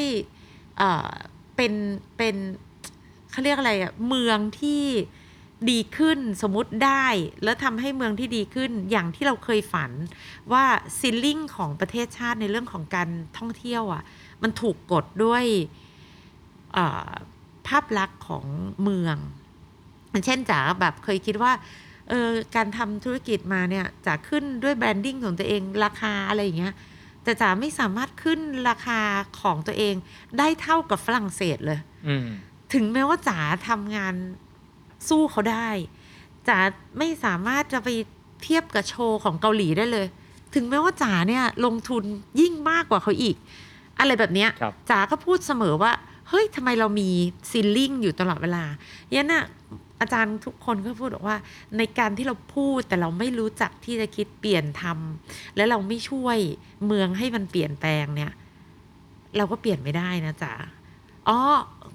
[0.77, 1.09] เอ่อ
[1.55, 1.73] เป็น
[2.17, 2.35] เป็น
[3.31, 4.83] เขาเรียกอะไรอะเมืองที่
[5.69, 7.05] ดีขึ้นสมมติได้
[7.43, 9.91] แล้วทำให้เมืองที่ดีขึ้นอย่างที่เราเคยฝัน
[10.51, 10.65] ว่า
[10.99, 14.03] ซิลลิงของประเทศชาติในเรื่องของการท่องเที่ยวอะ่ะ
[14.43, 15.43] มันถูกกดด้วย
[16.73, 17.11] เอ่อ
[17.67, 18.45] ภาพลักษณ์ของ
[18.83, 19.17] เมือง
[20.09, 21.51] อย่างเช่นจ๋าแบบเคยคิดว่า
[22.09, 26.73] เออการทำธุรกิจมาเนี่ยจะขึ้นด้วยแบรนดิ้งของตัวเองราคาอะไรอย่างเงี้ย
[27.23, 28.39] แต่จ๋าไม่สามารถขึ้น
[28.69, 28.99] ราคา
[29.41, 29.95] ของตัวเอง
[30.37, 32.27] ได้เท่ากับฝรั่งเศสเลยอืม
[32.73, 33.39] ถึงแม้ว่าจ๋า
[33.69, 34.13] ทำงาน
[35.09, 35.69] สู้เขาได้
[36.47, 36.59] จ๋า
[36.97, 37.89] ไม่สามารถจะไป
[38.43, 40.07] เทียบกับโชว์ของเกาหลีได้เลย
[40.53, 42.03] ถึงแม้ว่าจ๋าเนี่ยลงทุน
[42.39, 43.35] ยิ่งมากกว่าเขาอีก
[43.99, 45.91] อะไรแบบเนี้ยครับจ๋าก็พูดเสมอว่า
[46.29, 47.09] เฮ้ยทำไมเรามี
[47.51, 48.63] ซิลลิ่งอยู่ตลอดเวลา
[49.13, 49.43] ยันน่ะ
[50.01, 51.37] อาจารย์ทุกคนก็พูดบอกว่า
[51.77, 56.37] ในการที่เราพูดแต่เราไม่รู้จักที่จะคิดเปลี่ยนทำและเราไม่ช่วย
[56.85, 58.31] เมืองให้มันเปลี่ยนแปลงเนี่ย
[59.37, 60.53] เราก็เปลี่ยนไม่ได้นะจ๋า
[61.27, 61.39] อ๋อ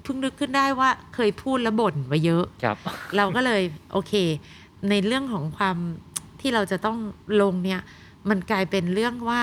[0.03, 2.77] เพิ่งนึกขึ้นได้ว่าเคยพูดแล้วบ่นไว้เยอะครับ
[3.17, 3.62] เราก็เลย
[3.93, 4.12] โอเค
[4.91, 5.77] ในเรื่องของความ
[6.41, 6.99] ที่เราจะต้อง
[7.43, 7.81] ลงเนี่ย
[8.29, 9.43] มันกลายเป็นเรื่องว่า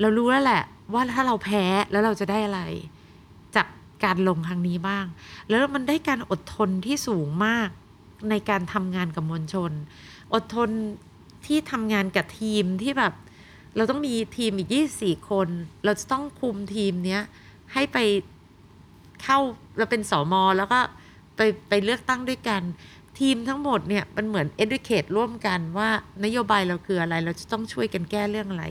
[0.00, 0.62] เรารู้แล้วแหละ
[0.94, 2.60] ว่าถ้าเราแพ้แล้วเราจะได้อะไร
[3.56, 3.66] จาก
[4.04, 5.04] การลงครั้งนี้บ้าง
[5.48, 7.68] แล้วมันได้การอดทนที่สูงมาก
[8.30, 9.72] ในการทำงานกับมวลชน
[10.34, 10.70] อดทน
[11.46, 13.12] ที่ทำงานกับทีมที่แบบ
[13.76, 15.48] เราต้องมีทีมอีก 24 คน
[15.84, 17.22] เราจะต้องคุมทีมเนี้ย
[17.72, 17.98] ให้ไป
[19.24, 19.38] เข้า
[19.78, 20.80] เราเป็นสอมอแล้วก็
[21.36, 22.62] ไปไปเลือกตั้งด้วยกัน
[23.18, 25.88] ทีมทั้งหมดเนี่ยมันเหมือน educate ร่วมกันว่า
[26.24, 28.64] นโยบายเราคืออะไร เราจะต้องช่วยกันแก้เรื่องอะไร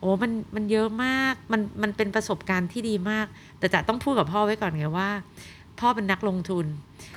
[0.00, 3.26] โอ้มันมันเยอะมากมันมันเป็นประสบการณ์ที่ดีมาก
[3.58, 5.10] แต่จะต้องพูดกับพ่อไว้ก่อนไงว่า
[5.80, 6.66] พ่อเป็นนักลงทุน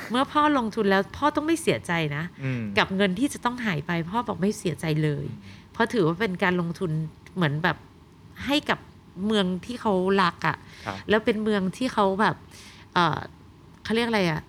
[0.09, 5.25] เมื่อพ่อลงทุนแล้วพ่อต้องไม่เสียใจนะอืมกับเงินที่จะต้องหายไป พ่อบอกไม่เสียใจเลย
[5.73, 6.91] เพราะถือว่าเป็นการลงทุน
[7.35, 7.77] เหมือนแบบ
[8.45, 8.79] ให้กับ
[9.25, 12.35] เมืองที่เขารักอะ่ะครับแล้วเป็นเมืองที่เขาแบบ
[12.97, 13.19] เออ
[13.83, 14.41] เขาเรียกอะไรอะ่ะ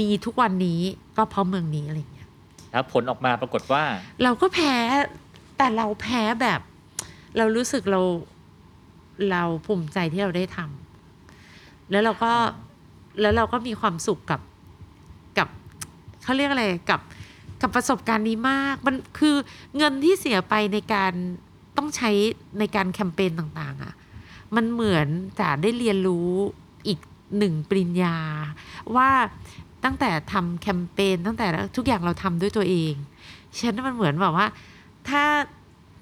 [0.00, 0.80] มีทุกวันนี้
[1.16, 2.28] ก็เพราะเมืองนี้อะไรอย่างเงี้ย
[2.72, 3.84] แล้วผลออกมาปรากฏว่า
[4.22, 4.74] เราก็แพ้
[5.56, 6.60] แต่เราแพ้แบบ
[7.36, 8.00] เรารู้สึกเรา
[9.30, 12.32] เราภูมิใจที่เราได้ทำแล้วเราก็
[13.20, 14.40] แล้วเราก็มีความสุขกับ
[15.38, 15.48] กับ
[16.22, 17.00] เขาเรียกอะไรกับ
[17.62, 19.34] กับประสบการณ์นี้มาก มันคือ
[19.76, 21.12] เงินที่เสียไปในการ
[21.76, 22.10] ต้องใช้
[22.58, 23.94] ในการแคมเปญต่าง ๆอะ
[24.56, 25.06] มันเหมือน
[25.40, 26.28] จะได้เรียนรู้
[26.86, 26.98] อีก
[27.38, 28.16] หนึ่งปริญญา
[28.96, 29.10] ว่า
[29.84, 32.94] ตั้งแต่ทำแคมเปญตั้งแต่ทุกอย่างเราทำด้วยตัวเอง
[33.58, 34.46] ฉันมันเหมือนแบบว่า
[35.08, 35.22] ถ้า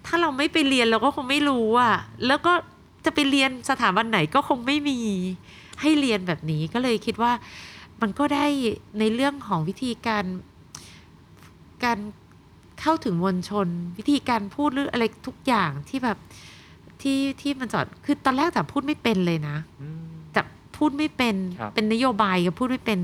[0.07, 2.53] ถ้าเราไม่ไปเรียนเราก็คงไม่รู้อะแล้วก็
[3.05, 4.99] จะไปเรียนสถาบันไหนก็คงไม่มี
[5.81, 7.33] ให้เรียนแบบนี้ก็เลยคิดว่า
[8.01, 8.47] มันก็ได้
[8.99, 10.25] ในเรื่องของวิธีการ
[11.85, 11.99] การ
[12.81, 13.69] เข้าถึงมวลชน
[13.99, 16.19] วิธีการพูดหรืออะไรทุกอย่างที่แบบ
[17.03, 19.57] ที่ที่มันจอดคือตอนแรกแต่พูดไม่เป็นเลยนะ
[20.81, 22.99] พูดไม่เป็นครับเป็นนโยบายก็พูดไม่เป็น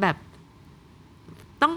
[0.00, 0.16] แบบ
[1.62, 1.72] ต้อง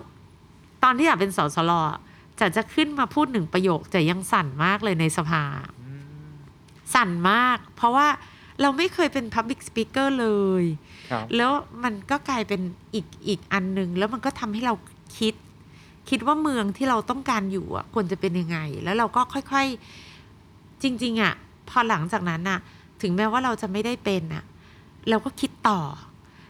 [0.83, 1.99] ตอนที่อยากเป็นสสลอะ
[2.39, 5.43] จะจะขึ้นมาพูดหนึ่งประโยคจะยังสั่นมากเลยในสภา
[5.81, 5.93] อื
[6.31, 6.33] ม
[6.93, 8.07] สั่นมาก เพราะว่า
[8.61, 10.27] เราไม่เคยเป็น Public Speaker เล
[10.61, 10.63] ย
[11.11, 11.51] ครับแล้ว
[11.83, 12.61] มันก็กลายเป็น
[12.93, 14.73] อีกอีกอันหนึ่งแล้วมันก็ทำให้เรา
[15.17, 15.33] คิด
[16.09, 21.33] คิดว่าเมืองที่เราต้องการอยู่อะควรจะเป็นยังไง แล้วเราก็ค่อยๆ จริง ๆ อะ
[21.69, 22.59] พอหลังจากนั้นอะ
[23.01, 24.43] ถึงแม้ว่าเราจะไม่ได้เป็นอะ
[25.09, 25.81] เราก็คิดต่อ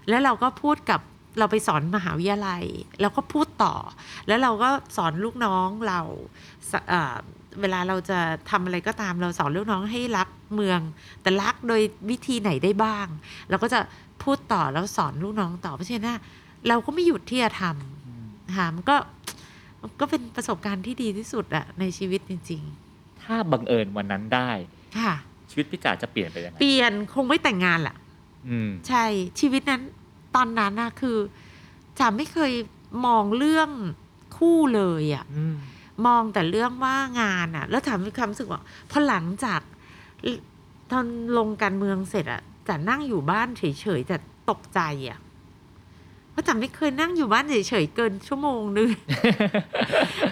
[0.10, 1.02] แล้วเราก็พูดกับ
[1.40, 2.64] เราไปสอนมหาวิทยาลัย
[3.02, 3.76] เราก็พูดต่อ
[4.28, 6.00] แล้วเราก็สอนลูกน้องเรา
[6.72, 7.16] สเอ่อ
[7.62, 10.80] เวลาเราจะทำอะไรก็ตามเราสอนลูกน้องให้รักเมือง
[11.22, 13.08] แต่รักโดยวิธีไหนได้บ้าง
[13.50, 13.80] เราก็จะ
[14.24, 16.08] พูดต่อแล้วสอนลูกน้องต่อเพราะฉะนั้น
[16.68, 17.70] เราก็ไม่หยุดที่จะทอื
[18.24, 18.96] มำค่ะมันก็
[19.82, 22.64] มันก็เป็นประสบการณ์ที่ดีที่สุดอะในชีวิตจริง
[23.24, 25.14] ถ้าบังเอิญวันนั้นได้ๆค่ะ
[25.50, 28.01] ชีวิตพี่จ๋าจะเปลี่ยนไปยังไงเปลี่ยนคงไม่แต่งงานแหละอืม
[28.88, 29.06] ใช่
[29.40, 29.82] ชีวิตนั้น
[30.36, 31.18] ตอนนั้นนะคือ
[32.00, 32.54] จ๋าไม่เคย
[33.06, 33.70] มองเรื่อง
[34.38, 35.56] คู่เลยอะอืม
[36.06, 38.62] มองแต่เรื่องว่างานอะแล้วจ๋ามีความรู้สึกว่า
[38.92, 39.62] พอหลังจาก
[40.92, 41.06] ตอน
[41.38, 43.64] ลงการเมืองเสร็จอะจ๋านั่งอยู่บ้านเฉ
[43.98, 44.18] ยๆแต่
[44.50, 45.20] ตกใจอะ
[46.32, 48.90] เพราะจ๋าไม่เคยนั่งอยู่บ้านเฉยๆเกินชั่วโมงนึง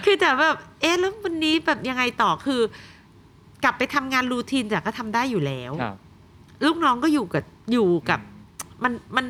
[0.04, 2.60] คือจ๋าแบบเอ๊ะแล้ววันนี้แบบยังไงต่อคือ
[3.64, 5.96] กลับไปทำงานรูทีนจ๋าก็ทำได้อยู่แล้วครับ
[6.64, 7.42] ลูกน้องก็อยู่กับ
[7.72, 8.20] อยู่กับ
[8.84, 9.26] มันมัน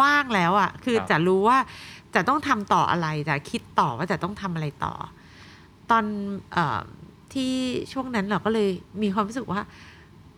[0.00, 1.58] ว่างแล้วอะ่ะ คือครับจะรู้ว่า
[2.14, 4.94] จะต้องทำต่ออะไรจะคิดต่อว่าจะต้องทำอะไรต่อ
[5.90, 6.04] ตอน
[6.52, 6.80] เออ
[7.32, 7.52] ที่
[7.92, 8.68] ช่วงนั้นเราก็เลย
[9.02, 9.60] มีความรู้สึกว่า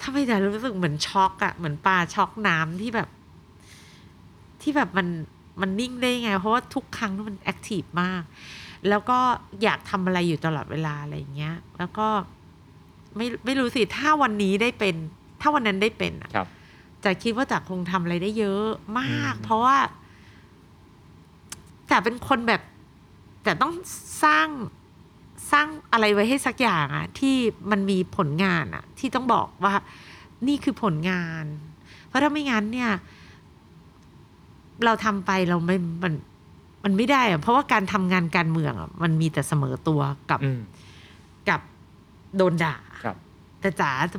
[0.02, 3.08] ทำไมจะรู้สึกเหมือนช็อกอะเหมือนปลาช็อกน้ำที่แบบ
[4.62, 5.08] ที่แบบมัน
[5.60, 8.22] มันนิ่งได้ไง เพราะว่าทุกครั้งมันแอคทีฟมาก
[8.88, 9.18] แล้วก็
[9.62, 12.08] อยากทำอะไรอยู่ตลอดเวลาอะไรอย่างเงี้ย แล้วก็
[13.16, 14.94] ไม่ไม่รู้สิถ้าวันนี้ได้เป็น
[15.40, 16.48] ถ้าวันนั้นได้เป็นอะครับ
[17.04, 19.76] จะคิดว่าจะคงทำอะไรได้เยอะมากอืมเพราะว่า
[21.90, 22.62] จะเป็นคนแบบ
[23.46, 23.72] จะต้อง
[24.24, 24.48] สร้าง
[25.52, 27.36] สร้างอะไรไว้ให้สักอย่างอะที่
[27.70, 29.74] มันมีผลงานอะที่ต้องบอกว่า
[30.48, 31.44] นี่คือผลงาน
[32.06, 32.90] เพราะถ้าไม่งั้นเนี่ย
[34.84, 36.14] เราทำไปเราไม่มัน
[36.84, 40.00] มันไม่ได้อะเพราะว่าการทำงานการเมืองอะมันมีแต่เสมอตัว
[40.30, 40.60] กับอืม
[41.48, 41.60] กับ
[42.36, 43.16] โดนด่าครับ
[43.60, 44.18] แต่จ๋าจะ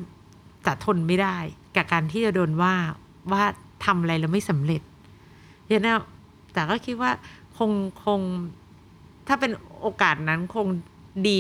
[0.65, 1.38] จ๋าทนไม่ได้
[1.76, 2.74] กับการที่จะโดนว่า
[3.32, 3.43] ว่า
[3.86, 4.82] ทำอะไรแล้วไม่สำเร็จ
[5.61, 5.97] เพราะฉะนั้น
[6.55, 7.11] จ๋าก็คิดว่า
[7.57, 7.71] คง
[8.05, 8.19] คง
[9.28, 9.51] ถ้าเป็น
[9.82, 10.67] โอกาสนั้นคง
[11.28, 11.38] ดี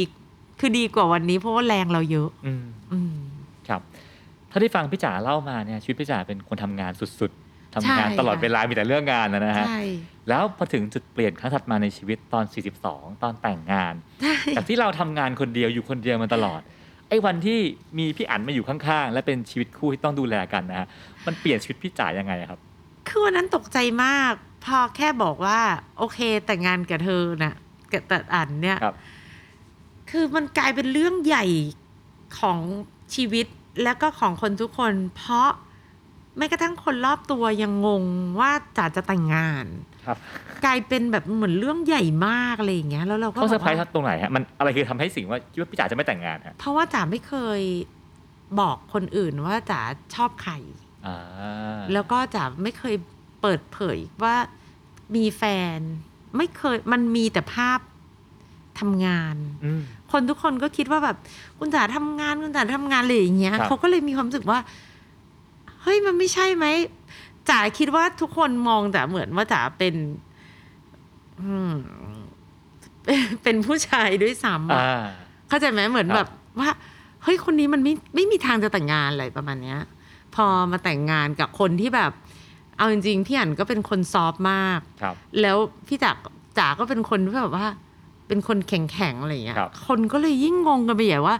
[0.59, 3.15] คือดีกว่าวันนี้เพราะว่าแรงเราเยอะ อืมอืม
[3.67, 3.81] ครับ
[4.51, 9.81] ถ้าที่ฟังพี่จ๋าเล่ามาเนี่ยชีวิตพี่จ๋าเป็นคนทำงานสุดๆทำงานใช่ตลอดค่ะเวลามีแต่เรื่องงานนะฮะใช่
[10.29, 12.45] แล้วพอถึงจุดเปลี่ยนครั้งถัดมาในชีวิตตอน
[12.83, 17.59] 42 ตอนแต่งงานใช่จากที่เราทำงานคนเดียวอยู่คนเดียวมาตลอดไอ้วันที่
[17.97, 20.87] มีพี่อั๋นมาอยู่ข้างๆ และเป็นชีวิตคู่ที่ต้องดูแลกันนะฮะ
[21.25, 22.59] มันเปลี่ยนชีวิตพี่จ๋ายังไงครับ
[23.07, 24.33] คือวันนั้นตกใจมาก
[24.65, 25.59] พอแค่บอกว่า
[25.97, 27.55] โอเคแต่งงานกับเธอน่ะ
[27.91, 28.95] กับแต่อันเนี่ยครับ
[30.09, 31.45] คือมันกลายเป็นเรื่องใหญ่
[32.39, 32.59] ของ
[33.15, 33.47] ชีวิต
[33.83, 35.49] แล้วก็ของคนทุกคน เพราะ
[36.37, 38.03] แม้กระทั่งคนรอบตัวยังงง
[38.39, 39.65] ว่าจ๋าจะแต่งงาน
[40.05, 40.17] ครับ
[40.65, 47.61] กลายเป็นแบบเหมือนเรื่องใหญ่มากอะไรอย่างเงี้ยแล้วเราก็เขาเซอร์ไพรส์แบบว่าตรงไหนฮะมันอะไรคือทำให้สิ่งว่าคิดว่าพี่จ๋าจะไม่แต่งงานฮะเพราะว่าจ๋าไม่เคย
[48.59, 49.81] บอกคนอื่นว่าจ๋า
[50.15, 50.53] ชอบใคร
[51.05, 51.17] อ่า
[51.93, 52.95] แล้วก็จ๋าไม่เคย
[53.41, 54.35] เปิดเผยว่า
[55.15, 55.43] มีแฟ
[55.77, 55.79] น
[56.37, 57.79] ไม่เคยมันมีแต่ภาพ
[58.79, 59.35] ทำงาน
[59.65, 59.81] อืม
[60.11, 61.17] คนทุกคนก็คิดว่าแบบ
[61.59, 64.59] คุณจ๋าทำงานคุณจ๋าทำงานเลยอย่างเงี้ยครับเขาก็เลยมีความรู้สึกว่า
[65.81, 66.65] เฮ้ยมันไม่ใช่ไหม
[67.49, 69.95] จ๋าคิดว่าทุกคนมองจ๋าเหมือนว่าจ๋าเป็น
[71.41, 71.73] อืม
[73.43, 75.05] เป็นผู้ชายด้วยซ้ำอะอ่า
[75.47, 76.29] เข้าใจไหมเหมือนครับแบบ
[76.59, 76.69] ว่า
[77.23, 79.79] เฮ้ยคนนี้มันไม่ไม่มีทางจะแต่งงานอะไรประมาณเนี้ย
[80.35, 82.11] พอมาแต่งงานกับคนที่แบบ
[82.77, 86.11] เอาจริงๆพี่อั๋นก็เป็นคนซอฟต์มากครับแล้วพี่จ๋า
[86.57, 87.67] จ๋าก็เป็นคนที่แบบว่า
[88.27, 91.35] เป็นคนแข็งๆอะไรอย่างเงี้ยครับคนก็เลยยิ่งงงกันไปใหญ่ว่า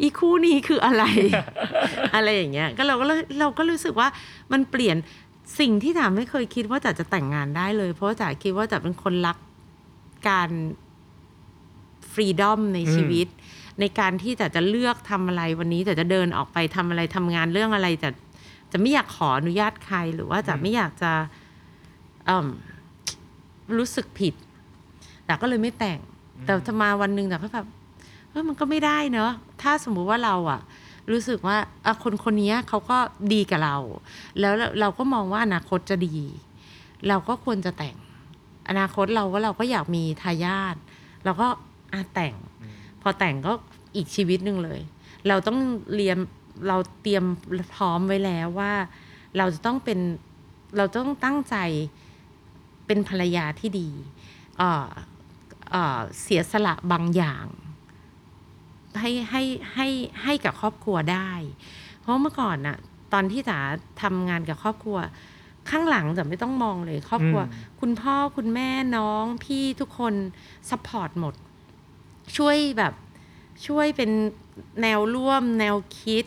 [0.00, 1.04] อีคู่นี้คืออะไร
[2.14, 4.08] อะไรอย่างเงี้ยก็เราก็เลยเราก็รู้สึกว่า
[4.52, 4.96] มันเปลี่ยน
[5.58, 9.36] สิ่งที่จ๋าไม่เคยคิดว่าจ๋าจะแต่งงานได้เลย เพราะว่าจ๋าคิดว่าจ๋าเป็นคนรัก
[10.28, 10.50] การ
[12.12, 13.28] ฟรีดอมในชีวิต
[13.80, 18.10] ในการที่จ๋าจะเลือกทำอะไรวันนี้จ๋าจะเดินออกไปทำอะไรทำงานเรื่องอะไรจะ
[18.72, 21.12] จะไม่อยากขออนุญาตใครหรือว่าจะไม่อยากจะ
[23.78, 24.34] รู้สึกผิด
[25.26, 25.98] แต่ก็เลยไม่แต่ง
[26.44, 27.66] แต่จะมาวันหนึ่งแต่ก็แบบ
[28.30, 29.30] เออมันก็ไม่ได้เนอะ
[29.62, 30.60] ถ้าสมมุติว่าเราอะ
[31.10, 32.98] รู้สึกว่าอะคนคนนี้เขาก็
[33.32, 33.76] ดีกับเรา
[34.40, 36.16] แล้วเราเราก็มองว่าอนาคตจะดี
[37.08, 37.96] เราก็ควรจะแต่ง
[38.68, 40.76] อนาคตเราว่าเราก็อยากมีทายาท
[41.24, 41.48] เราก็
[41.94, 42.34] อาแต่ง
[43.02, 43.52] พอแต่งก็
[43.96, 44.80] อีกชีวิตหนึ่งเลย
[45.28, 45.58] เราต้อง
[45.96, 46.18] เรียน
[46.68, 47.24] เราเตรียม
[47.74, 48.72] พร้อมไว้แล้วว่า
[49.38, 49.98] เราจะต้องเป็น
[50.76, 51.56] เราต้องตั้งใจ
[52.86, 53.88] เป็นภรรยาที่ดี
[54.58, 54.88] เอ่อ
[55.70, 57.46] เอ่อเสียสละบางอย่าง
[59.00, 59.42] ให้ให้
[59.74, 59.88] ให้
[60.22, 61.30] ให้กับครอบครัวได้
[62.00, 62.76] เพราะเมื่อก่อนน่ะ
[63.12, 63.58] ตอนที่จ๋า
[64.02, 64.98] ทำงานกับครอบครัว
[65.70, 70.14] ข้างหลังจะไม่ต้องมองเลยครอบครัว อืม คุณพ่อคุณแม่น้องพี่ทุกคน
[70.70, 71.34] support หมด
[72.36, 72.94] ช่วยแบบ
[73.66, 74.10] ช่วยเป็น
[74.82, 76.24] แนวร่วม แนวคิด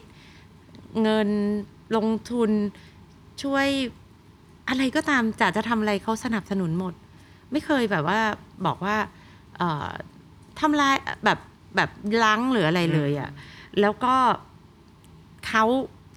[1.02, 1.30] เงิน
[1.96, 2.52] ลงทุน
[3.44, 3.68] ช่วย
[4.70, 6.94] อะไรก็ตามจ๋าจะทำอะไรเขาสนับสนุนหมด
[7.52, 8.20] ไม่เคยแบบว่า
[8.66, 8.96] บอกว่า
[9.58, 9.90] เอ่อ
[10.60, 10.96] ทำลาย
[11.26, 11.40] แบบ
[11.76, 11.90] แบบ
[12.24, 13.30] ล้างหรืออะไรเลยอะ่ะ
[13.82, 14.16] แล้วก็
[15.48, 15.66] เขา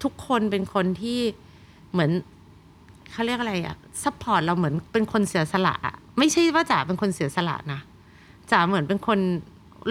[0.03, 1.21] ทุกคนเป็นคนที่
[1.93, 2.11] เหมือน
[3.11, 7.81] เขาเรียกอะไรอะ support เราเหมือนเป็นคนเสียสละอะไม่ใช่ว่าจ๋าเป็นคนเสียสละนะ
[8.51, 9.19] จ๋าเหมือนเป็นคน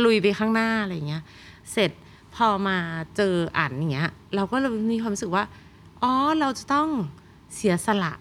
[0.04, 1.24] ลุยไปข้างหน้าอะไรเงี้ย
[1.72, 1.92] เสร็จ
[2.36, 2.78] พอมา
[3.18, 5.44] เจออ่านอย่างเงี้ย เราก็เลยมีความรู้สึกว่า
[6.04, 6.88] อ๋อเราจะต้อง
[7.56, 8.14] เสียสละ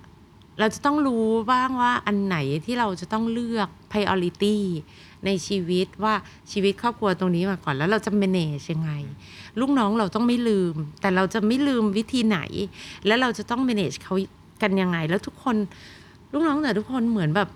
[0.61, 4.57] เราจะต้องรู้บ้างว่าอันไหนที่เราจะต้องเลือก priority
[5.27, 6.15] ในชีวิตว่า
[6.53, 8.93] ชีวิตครอบครัวตรงนี้มาก่อนแล้วเราจะ manage ยังไง
[9.61, 12.39] ลูกน้องเราต้องไม่ลืม แต่เราจะไม่ลืมวิธีไหน
[13.07, 14.15] แล้วเราจะต้อง manage เขา
[14.63, 15.57] กันยังไง แล้วทุกคน
[16.33, 17.49] ลูกน้องแต่ทุกคนเหมือนแบบ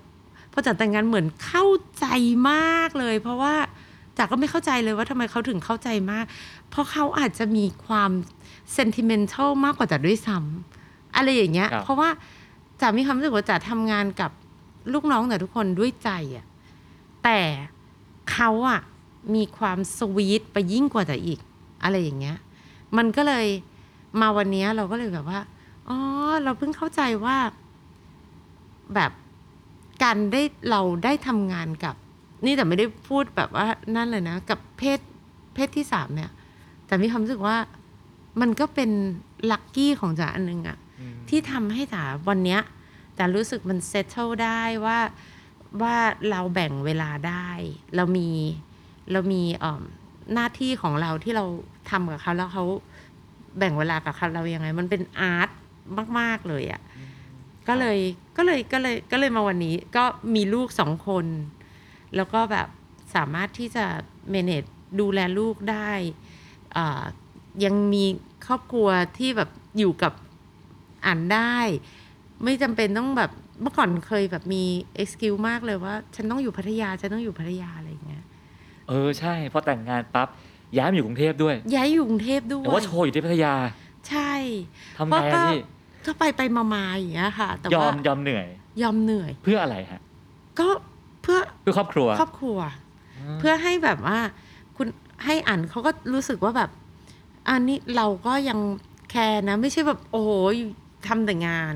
[0.52, 1.66] พอจัดแต่งงานเหมือนเข้า
[1.98, 2.06] ใจ
[2.50, 3.54] มากเลย เพราะว่า
[4.18, 6.24] จากก็ไม่เข้าใจเลยว่าทำไมเขาถึงเข้าใจมาก
[6.70, 8.10] เพราะเขาอาจจะมีความ
[8.76, 12.08] sentimental มากกว่าจัดด้วยซ้ำอะไรอย่างเงี้ยครับเพราะว่า
[12.80, 14.30] จ๋ามีความรู้สึกว่าจ๋าทำงานกับ
[14.92, 16.46] ลูกน้องแต่ทุกคนด้วยใจอะ
[17.24, 17.40] แต่
[18.32, 18.80] เขาอะ
[19.34, 21.40] มีความสวีทไปยิ่งกว่าจ๋าอีก
[21.82, 22.36] อะไรอย่างเงี้ย
[22.96, 23.46] มันก็เลย
[24.20, 25.40] มาวันเนี้ยเราก็เลยแบบว่า
[25.88, 25.98] อ๋อ
[26.44, 27.36] เราเพิ่งเข้าใจว่า
[28.94, 29.12] แบบ
[30.02, 31.94] การได้เราได้ทำงานกับ
[32.44, 33.66] นี่แต่ไม่ได้พูดแบบว่า
[33.96, 34.98] นั่นเลยนะ กับเพศ
[35.54, 36.30] เพศที่สามเนี่ย
[36.86, 37.56] แต่มีความรู้สึกว่า
[38.40, 38.90] มันก็เป็น
[39.50, 42.60] ลัคกี้ของจ๋าอันหนึงอะอืมที่ทำให้จ๋าวันเนี้ย
[43.20, 44.98] จ๋ารู้สึกมันเซตเทิลได้ว่า
[45.82, 45.96] ว่า
[46.30, 47.48] เราแบ่งเวลาได้
[47.96, 48.28] เรามี
[49.12, 49.82] เรามีเอ่อ
[50.34, 51.44] หน้าที่ของเราที่เรา
[51.90, 52.64] ทำกับเขาแล้วเขา
[53.58, 55.48] แบ่งเวลากับเขาเรายังไง มันเป็นอาร์ต
[56.18, 56.82] มาก ๆ เลยอะ่ะ
[57.68, 57.98] ก็เลย
[58.36, 60.04] ก็เลยก็เลยก็เลยมาวันนี้ก็
[60.34, 61.26] มีลูกสองคน
[62.16, 62.68] แล้วก็แบบ
[63.14, 63.84] สามารถที่จะ
[64.34, 64.68] manage
[65.00, 65.90] ดูแลลูกได้
[66.76, 67.02] อ่า
[67.64, 68.04] ยังมี
[68.46, 70.12] ครอบครัวที่แบบอยู่กับ
[71.06, 71.56] อ่านได้
[72.44, 73.30] ไม่จำเป็นต้องแบบ
[73.62, 74.62] เมื่อก่อนเคยแบบมี
[75.02, 78.24] excuse มากเลยว่า ฉันต้องอยู่พัทยาฉันต้องอยู่พัทยาอะไรอย่างเงี้ย
[78.88, 80.28] เออใช่พอแต่งงานปั๊บ
[80.76, 83.54] ย้ายมาอยู่กรุงเทพด้วย ย้ายอยู่กรุงเทพด้วยแต่ว่าโชว์อยู่ที่พัทยา
[84.08, 84.32] ใช่
[84.96, 85.58] ทำไงเพราะก็อะพี่
[86.06, 88.46] ก็ไปไปมามาอย่างเงี้ยค่ะ แต่ยอว่ามยอมเหนื่อย
[88.82, 90.00] ยอมเหนื่อย เพื่ออะไรฮะ
[90.58, 90.68] ก็
[91.22, 92.58] เพื่อเพื่อครอบครัว ครอบครัว
[93.40, 94.18] เพื่อให้แบบว่า
[94.76, 94.86] คุณ
[95.24, 96.70] ให้อ่านเขาก็รู้สึกว่าแบบ
[97.48, 98.58] อันนี้เราก็ยัง
[99.10, 100.30] แคร์นะ ไม่ใช่แบบโอ้โห
[101.06, 101.74] ทำแต่งาน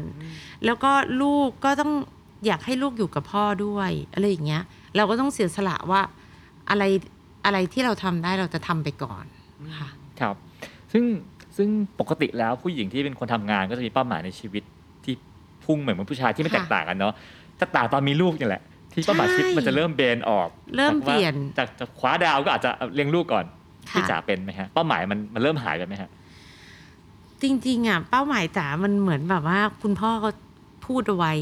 [0.64, 1.92] แล้วก็ลูกก็ต้อง
[2.46, 4.62] อยากให้ลูกอยู่กับพ่อด้วยอะไรอย่างเงี้ย
[4.96, 6.00] เราก็ต้องเสียสละว่า
[6.70, 6.82] อะไร
[7.44, 9.24] อะไรที่เราทำได้เราจะทำไปก่อน
[9.78, 9.88] ค่ะ
[10.20, 10.34] ครับ
[10.92, 11.04] ซึ่ง
[11.56, 11.68] ซึ่ง
[12.00, 14.62] ปกติแล้วผู้หญิงที่เป็นคนทำงานก็จะมีเป้าหมายในชีวิต
[15.04, 15.14] ที่
[15.64, 17.14] พุ่งเหมือนผู้ชายที่ไม่ค่ะแตกต่างกันเนาะ
[17.60, 18.62] จะต่างตอนมีลูกนี่แหละ
[18.92, 23.44] ที่เป้าหมายชีวิตใช่มันจะเริ่มเบนออก เริ่มจากว่าเปลี่ยนจากจากคว้าดาวก็อาจจะเลี้ยงลูกก่อน
[23.90, 26.10] ค่ะพี่จ๋าเป็นไหมฮะเป้าหมายมันมันเริ่มหายไปไหมฮะ
[27.44, 30.30] จริงๆอะเป้าหมายจ๋ามันเหมือนแบบว่า คุณพ่อเขา
[30.86, 31.32] พูดเอาไว้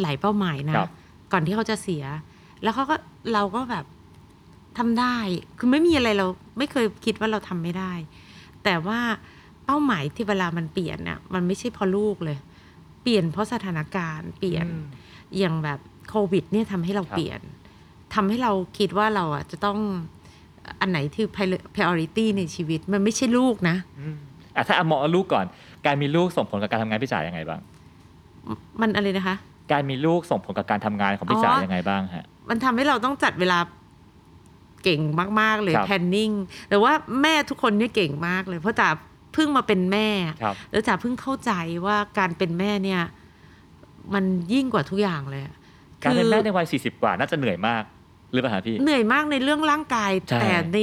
[0.00, 0.90] หลายเป้าหมายนะ ครับ
[1.32, 2.04] ก่อนที่เขาจะเสีย
[2.62, 2.96] แล้วเขาก็
[3.32, 3.84] เราก็แบบ
[4.78, 5.16] ทำได้
[5.58, 6.26] คือไม่มีอะไรเรา
[6.58, 7.92] ไม่เคยคิดว่าเราทำไม่ได้
[8.64, 9.00] แต่ว่า
[9.64, 12.38] เป้าหมายที่เวลามันเปลี่ยนเนี่ยมันไม่ใช่เพอลูกเลย
[13.02, 14.86] เปลี่ยนเพราะสถานการณ์ เปลี่ยน อืม
[15.38, 17.40] อย่างแบบโควิดเนี่ยทำให้เราครับ เปลี่ยน
[18.14, 19.78] ทำให้เราคิดว่าเราอะจะต้อง
[20.80, 21.24] อันไหนที่
[21.74, 24.18] priority ในชีวิต มันไม่ใช่ลูกนะ อืม
[24.56, 25.46] อะถ้าเอามองเอาลูกก่อน
[25.86, 27.60] การมีลูกส่งผลกับการทำงานพี่จ๋ายังไงบ้าง
[28.80, 29.36] มันอะไรนะคะ
[29.72, 33.58] การมีลูกส่งผลกับการทำงานของพี่จ๋าอ๋อยังไงบ้างฮะ มันทำให้เราต้องจัดเวลา
[34.84, 35.00] เก่ง
[35.40, 36.34] มาก ๆ เลยครับ planning
[36.68, 36.92] แต่ว่า
[37.22, 38.88] แม่ทุกคนเนี่ยเก่งมากเลย เพราะจ๋า
[39.34, 40.08] เพิ่งมาเป็นแม่
[40.42, 41.52] ครับแล้วจ๋าเพิ่งเข้าใจ
[41.86, 43.02] ว่าการเป็นแม่เนี่ย
[44.14, 45.54] มันยิ่งกว่าทุกอย่างเลยอะ
[46.02, 47.82] การเป็นคือแม่ในวัย40กว่าน่าจะเหนื่อยมาก
[48.32, 50.78] หรือเปล่าฮะพี่ เหนื่อยมากในเรื่องร่างกายใช่แต่ใน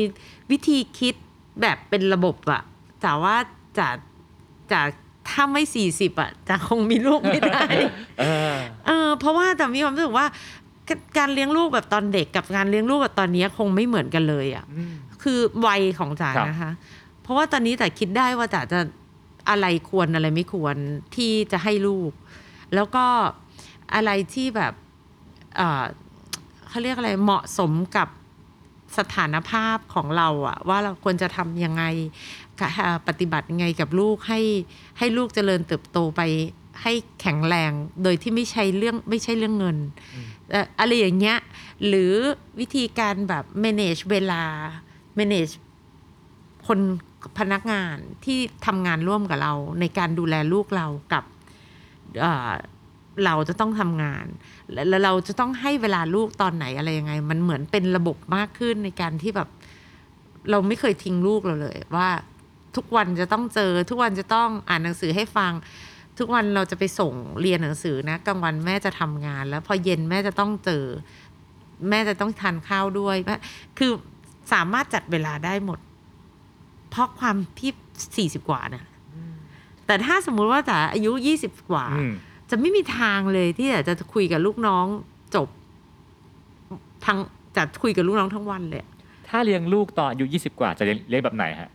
[0.52, 1.16] วิธีคิด
[1.62, 2.62] แบบเป็นระบบอะ
[3.04, 3.36] จ๋าว่า
[3.78, 3.90] จ๋า
[4.72, 4.82] จ๋า
[5.30, 7.64] ถ้าไม่สี่สิบอะจ๋าคงมีลูกไม่ได้
[8.20, 8.56] เออ
[8.88, 10.28] เออเพราะว่าแต่มีความรู้สึกว่า
[10.90, 14.94] กการเลี้ยงลูกแบบตอนเด็กกับการเลี้ยงลูกแบบตอนนี้คงไม่เหมือนกันเลยอะ่ะอืม
[15.24, 16.72] คือวัยของจ๋าครับนะคะ
[17.22, 18.80] เพราะว่าตอนนี้แต่คิดได้ว่าจ๋าจะ
[19.50, 20.76] อะไรควรอะไรไม่ควร
[21.16, 22.12] ที่จะให้ลูก
[22.76, 23.06] แล้วก็
[23.96, 24.74] อะไรที่แบบ
[25.58, 25.84] เอ่อ
[26.68, 28.08] เขาเรียกอะไรเหมาะสมกับ
[28.98, 31.84] สถานภาพของเราอะว่าเราควรจะทำยังไง
[32.49, 32.49] กะ
[33.08, 34.40] ปฏิบัติยังไงกับลูกให้
[34.98, 36.22] ให้ลูกเจริญเติบโตไป
[36.84, 37.72] ให้แข็งแรง
[38.04, 39.78] โดยที่ไม่ใช่เรื่องไม่ใช่เรื่องเงิน
[40.52, 41.38] เอ่ออะไรอย่างเงี้ย
[41.88, 42.14] หรือ
[42.60, 44.44] วิธีการแบบ manage เวลา
[45.20, 45.54] manage
[46.68, 46.80] คน
[47.40, 47.96] พนักงาน
[48.26, 51.24] ที่ทำงานร่วมกับเรา ในการดูแลลูกเรากับ
[52.20, 52.52] เอ่อ
[53.26, 54.26] เราจะต้องทำงาน
[54.72, 59.50] และแล้วเราจะต้องให้เวลาลูกตอนไหนอะไรยังไง มันเหมือนเป็นระบบมากขึ้นในการที่แบบ
[60.52, 62.10] เราไม่เคยทิ้งลูกเราเลยว่า
[62.76, 65.54] ทุกวันจะต้องเจอ ทุกวันจะต้องอ่านหนังสือให้ฟัง
[66.20, 70.84] ทุกวันเราจะไปส่งเรียนหนังสือนะกลางวันแม่จะทำงาน แล้วพอเย็นแม่จะต้องเจอ
[71.90, 73.36] แม่จะต้องทานข้าวด้วยแม่
[73.78, 73.92] คือ
[74.54, 75.80] สามารถจัดเวลาได้หมด
[76.90, 77.72] เพราะความที่
[78.18, 78.84] สี่สิบกว่านะ
[79.86, 82.14] แต่ถ้าสมมุติว่าจ๋าอายุยี่สิบกว่าอืม
[82.50, 84.86] จะไม่มีทางเลยที่จะจะคุยกับลูกน้อง
[85.36, 85.48] จบ
[87.06, 87.18] ทั้ง
[87.56, 88.84] จะคุยกับลูกน้องทั้งวันเลย
[89.30, 91.70] ถ้าเลี้ยงลูกตอนอายุ20กว่าจะเลี้ยงเลี้ยงแบบไหนฮะ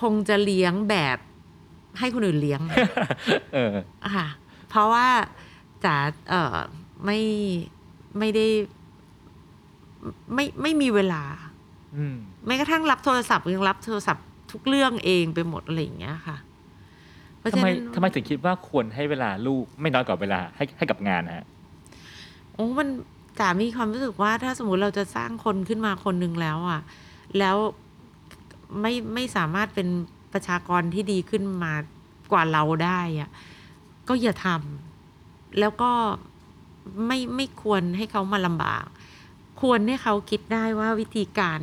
[0.00, 1.18] คงจะเลี้ยงแบบ
[1.98, 2.60] ให้คนอื่นเลี้ยง
[3.54, 3.74] เออ
[4.16, 4.26] ค่ะ
[4.70, 5.06] เพราะว่า
[5.84, 5.96] จ๋า
[6.30, 6.56] เอ่อ
[7.04, 7.20] ไม่
[8.18, 8.46] ไม่ได้
[10.34, 11.22] ไม่ไม่มีเวลา
[11.96, 12.16] อืม
[12.46, 16.36] แม้กระทั่งรับโทรศัพท์ยังรับโทรศัพท์ทุกเรื่องเองไปหมดอะไรอย่างเงี้ยค่ะ
[17.38, 21.46] เพราะทำฉะไมนั้นทำไมถึงคิดว่าควรให้เวลาลูกไม่น้อยกว่าเวลาให้ให้กับงานนะฮะ
[22.54, 22.88] โอ้มัน
[23.38, 26.80] จ๋ามีความรู้สึกว่าถ้าสมมุติเราจะสร้างคนขึ้นมาคนหนึ่งแล้วอะ
[27.38, 27.56] แล้ว
[28.80, 29.88] ไม่ไม่สามารถเป็น
[30.32, 31.74] ประชากรที่ดีขึ้นมา
[32.32, 33.30] กว่าเราได้อะ
[34.08, 35.90] ก็อย่าทำแล้วก็
[37.06, 38.84] ไม่ไม่ควรให้เขามาลำบาก
[39.60, 41.60] ควรให้เขาคิดได้ว่าวิธีการ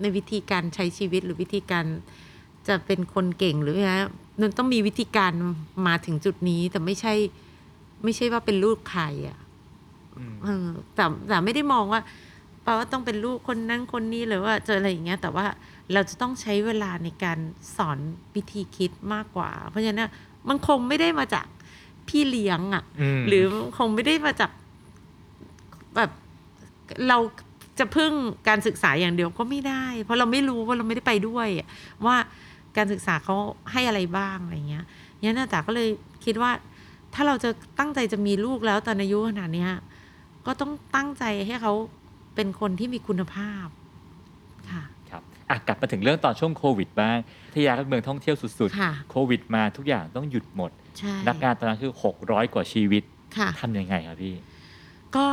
[0.00, 1.84] ในวิธีการใช้ชีวิตหรือวิธีการ
[2.68, 3.94] จะเป็นคนเก่งหรืออะไร
[4.40, 5.32] มันต้องมีวิธีการ
[5.86, 7.14] มาถึงจุดนี้แต่ไม่ใช่
[8.04, 9.38] ไม่ใช่ว่าเป็นลูกใครอะ
[10.16, 12.00] อืมเออแต่แต่ไม่ได้มองว่า
[12.62, 15.46] แปลว่าต้องเป็นลูกคนนั้นคนนี้หรือว่าเจออะไรอย่างเงี้ย แต่ว่า
[15.92, 17.38] เราจะต้องใช้เวลาในการ
[17.76, 17.98] สอน
[18.34, 20.10] วิธีคิดมากกว่า เพราะฉะนั้น
[20.48, 21.46] มันคงไม่ได้มาจาก
[22.08, 22.84] พี่เลี้ยงอะ่ะ
[23.18, 23.44] มหรือ
[23.78, 24.50] คงไม่ได้มาจาก
[25.96, 26.10] แบบ
[27.08, 27.18] เรา
[27.78, 28.12] จะพึ่ง
[28.48, 31.68] การศึกษาอย่างเดียวก็ไม่ได้ เพราะเราไม่รู้ว่าเราไม่ได้ไปด้วยอะ
[32.06, 32.16] ว่า
[32.76, 33.36] การศึกษาเขา
[33.72, 34.84] ให้อะไรบ้างอะไรเงี้ย
[35.20, 35.88] เนี่ยน่าจ๋าก็เลย
[36.24, 36.50] คิดว่า
[37.14, 39.70] ถ้าเราจะตั้งใจจะมีลูกแล้วตอนอายุขนาดเนี้ย
[40.46, 41.72] ก็ต้องตั้งใจให้เขา
[42.34, 43.81] เป็นคนที่มีคุณภาพค่ะครับ
[45.52, 51.92] อะกลับมาถึงเรื่องตอนช่วงโควิดบ้างพัทยาก็เป็นเมืองท่องเที่ยวสุดค่ะๆ โควิดมาทุกอย่างต้องหยุดหมด ใช่ นักงานตอนนั้นคือ
[52.22, 53.02] 600 กว่าชีวิต
[53.36, 54.34] ค่ะ ทำยังไงครับพี่
[55.16, 55.26] ก็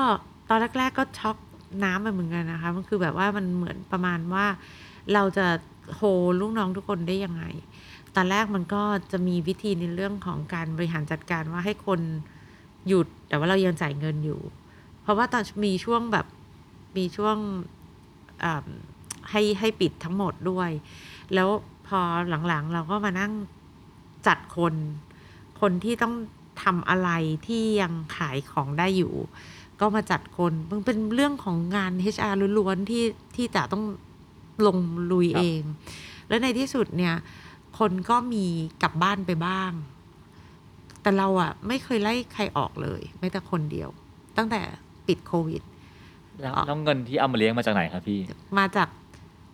[0.49, 1.37] ตอนแรก ๆ ก็ช็อก
[1.83, 4.45] น้ำไปเหมือนกันนะคะ มันคือแบบว่ามันเหมือนประมาณว่า
[5.13, 5.47] เราจะ
[5.95, 6.01] โฮ
[6.41, 7.43] ลูกน้องทุกคนได้ยังไง
[8.15, 12.01] ตอนแรกมันก็จะมีวิธีในเรื่องของการบริหารจัดการว่าให้คน
[12.87, 14.39] หยุดแต่ว่าเรายังจ่ายเงินอยู่
[15.01, 16.25] เพราะว่าตอนมีช่วงแบบ
[16.97, 17.37] มีช่วง
[18.43, 18.69] อ่า
[19.31, 20.69] ให้ให้ปิดทั้งหมดด้วย
[21.33, 21.49] แล้ว
[21.87, 21.99] พอ
[22.47, 23.33] หลังๆ เราก็มานั่ง
[24.27, 24.73] จัดคน
[25.61, 26.15] คนที่ต้อง
[26.63, 27.09] ทำอะไร
[27.47, 29.13] ที่ยังขายของได้อยู่
[29.79, 33.03] ก็มาจัดคนมันเป็นเรื่องของงาน HR ล้วนๆที่
[33.35, 33.83] ที่จะต้อง
[34.65, 34.77] ลง
[35.11, 35.63] ลุยครับเอง
[36.27, 37.15] แล้วในที่สุดเนี่ย
[37.79, 38.45] คนก็มี
[38.83, 39.71] กลับบ้านไปบ้าง
[41.01, 43.89] แต่เราอะไม่เคยไล่ใครออกเลยแม้แต่คนเดียว
[44.37, 44.61] ตั้งแต่
[45.07, 45.61] ปิดโควิด
[46.41, 48.19] แล้วอ๋อแล้วเงินที่เอามาเลี้ยงมาจากไหนครับพี่
[48.59, 48.89] มาจาก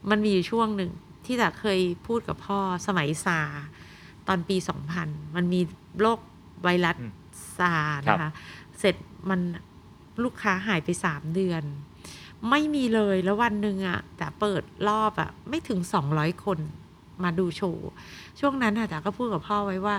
[0.10, 0.92] มันมีอยู่ช่วงหนึ่ง
[1.26, 3.64] ที่จะเคยพูดกับพ่อสมัยซาร์
[4.28, 4.58] ตอนปี
[4.96, 5.62] 2000มันมี
[6.02, 6.20] โรค
[6.64, 7.12] ไวรัสอืม
[7.58, 8.32] ซาร์นะคะ
[8.80, 8.96] เสร็จ
[9.30, 9.40] มัน
[10.24, 11.64] ลูกค้าหายไปสามเดือน
[12.50, 15.80] ไม่มีเลยแล้ววันหนึ่งอะแต่เปิดรอบอะไม่ถึง
[16.12, 16.60] 200คน
[17.24, 17.90] มาดูโชว์
[18.40, 19.96] ช่วงนั้นอะจ๋าก็พูดกับพ่อไว้ว่า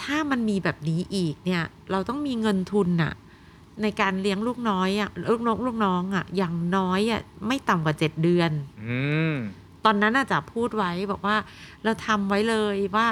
[0.00, 3.12] ถ้ามันมีแบบนี้อีกเนี่ย เราต้องมีเงินทุนน่ะ
[3.82, 8.50] ในการเลี้ยงลูกน้อยอะลูกน้องลูกน้องอะอย่างน้อยอะไม่ต่ำกว่าเจ็ดเดือน
[8.86, 8.98] อื
[9.32, 9.34] ม
[9.84, 11.36] ตอนนั้นอาจจะพูดไว้บอกว่า
[11.84, 13.06] เราทำไว้เลยว่า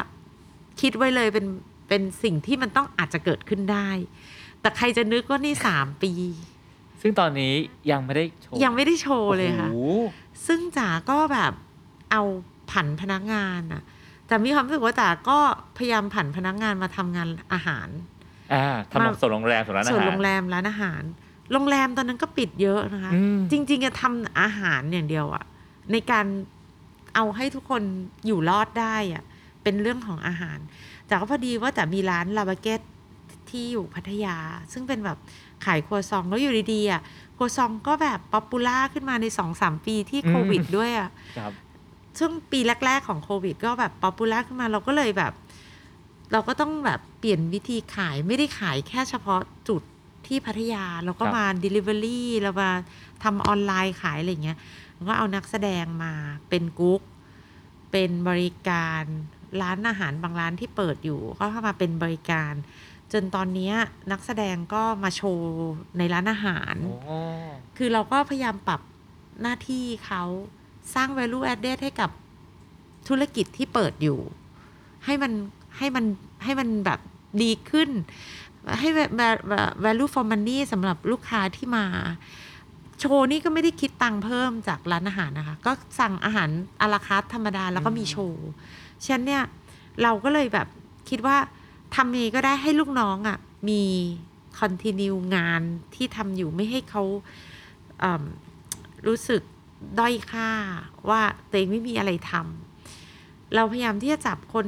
[0.80, 1.46] คิดไว้เลยเป็น
[1.88, 3.88] เป็นสิ่งที่มันต้องอาจจะเกิดขึ้นได้
[4.60, 6.12] แต่ใครจะนึกว่านี่สามปี
[7.00, 7.54] ซึ่งตอนนี้
[7.90, 10.02] ยังไม่ได้โชว์ยังไม่ได้โชว์เลยค่ะโอ้โห
[10.46, 11.52] ซึ่งจ๋าก็แบบ
[12.10, 12.22] เอา
[12.70, 13.82] ผันพนักงานอะ
[14.26, 15.38] แต่มีความรู้สึกว่าจ๋าก็
[15.76, 17.88] พยายามผันพนักงานมาทำงานอาหาร
[18.54, 21.02] อ่าทำแบบส่วนโรงแรมส่วนร้านอาส่วนหารโรงแรมร้านอาหาร
[21.52, 25.44] โรงแรมตอนนั้นก็ปิดเยอะนะคะอืมจริง ๆ จะทำอาหารอย่างเดียวอะ
[25.92, 26.26] ในการ
[27.14, 27.82] เอาให้ทุกคน
[28.26, 29.24] อยู่รอดได้อะ
[29.62, 30.58] เป็นเรื่องของอาหาร
[31.06, 32.80] แต่ก็พอดีว่าแต่มีร้านลาบาเกต
[33.50, 34.36] ที่อยู่พัทยา
[34.72, 35.18] ซึ่งเป็นแบบ
[35.64, 37.00] ขายครัวซองแล้วอยู่ดีๆอะ
[37.36, 41.52] ครัวซองก็แบบ popular ขึ้นมาในสองสามปีที่โควิดด้วยอะครับ
[42.18, 45.32] ช่วงปีแรก ๆ ของโควิด ก็แบบ popular ขึ้นมาเราก็เลยแบบ
[46.32, 49.82] เราก็ต้องแบบเปลี่ยนวิธีขายไม่ได้ขายแค่เฉพาะจุด
[50.26, 52.70] ที่พัทยา เราก็กลับมา Delivery เรามา
[53.24, 54.58] ทำออนไลน์ขายอะไรเงี้ย
[54.94, 56.12] แล้วก็เอานักแสดงมา
[56.48, 57.02] เป็นกุ๊ก
[57.90, 59.02] เป็นบริการ
[59.62, 62.52] ร้านอาหารบางร้านที่เปิดอยู่ ก็เข้ามาเป็นบริการ
[63.12, 63.74] จนตอนเนี้ย
[64.12, 65.50] นักแสดงก็มาโชว์
[65.98, 67.18] ในร้านอาหารโอ้
[67.76, 68.80] คือเราก็พยายามปรับ
[69.42, 70.22] หน้าที่เขา
[70.94, 72.10] สร้าง value added ให้กับ
[73.08, 74.18] ธุรกิจที่เปิดอยู่
[75.04, 75.32] ให้มัน
[75.78, 76.04] ให้มัน
[76.44, 77.00] ให้มันแบบ
[77.42, 77.90] ดีขึ้น
[78.80, 79.38] ให้แบบแบบ
[79.84, 81.84] value for money สำหรับลูกค้าที่มา
[83.00, 86.50] โชว์นี่ก็ไม่ได้คิดตังค์เพิ่มจากร้านอาหารนะคะ ก็สั่งอาหาร
[86.80, 88.46] อาราคาร์ทธรรมดาแล้วก็มีโชว์
[89.04, 89.44] ฉะนั้นเนี่ย
[90.02, 90.66] เราก็เลยแบบ
[91.08, 91.36] คิดว่า
[91.96, 93.82] ทำยังไงก็ได้ให้ลูกน้องอะ่ะ มี
[94.58, 95.62] คอนติเนียงาน
[95.94, 97.02] ที่ทำอยู่ไม่ให้เขา
[98.02, 98.24] อืม
[99.06, 99.42] รู้สึก
[99.98, 100.50] ด้อยค่า
[101.08, 102.75] ว่าตัวเองไม่มีอะไรทำ
[103.54, 104.66] เราพยายามที่จะจับคน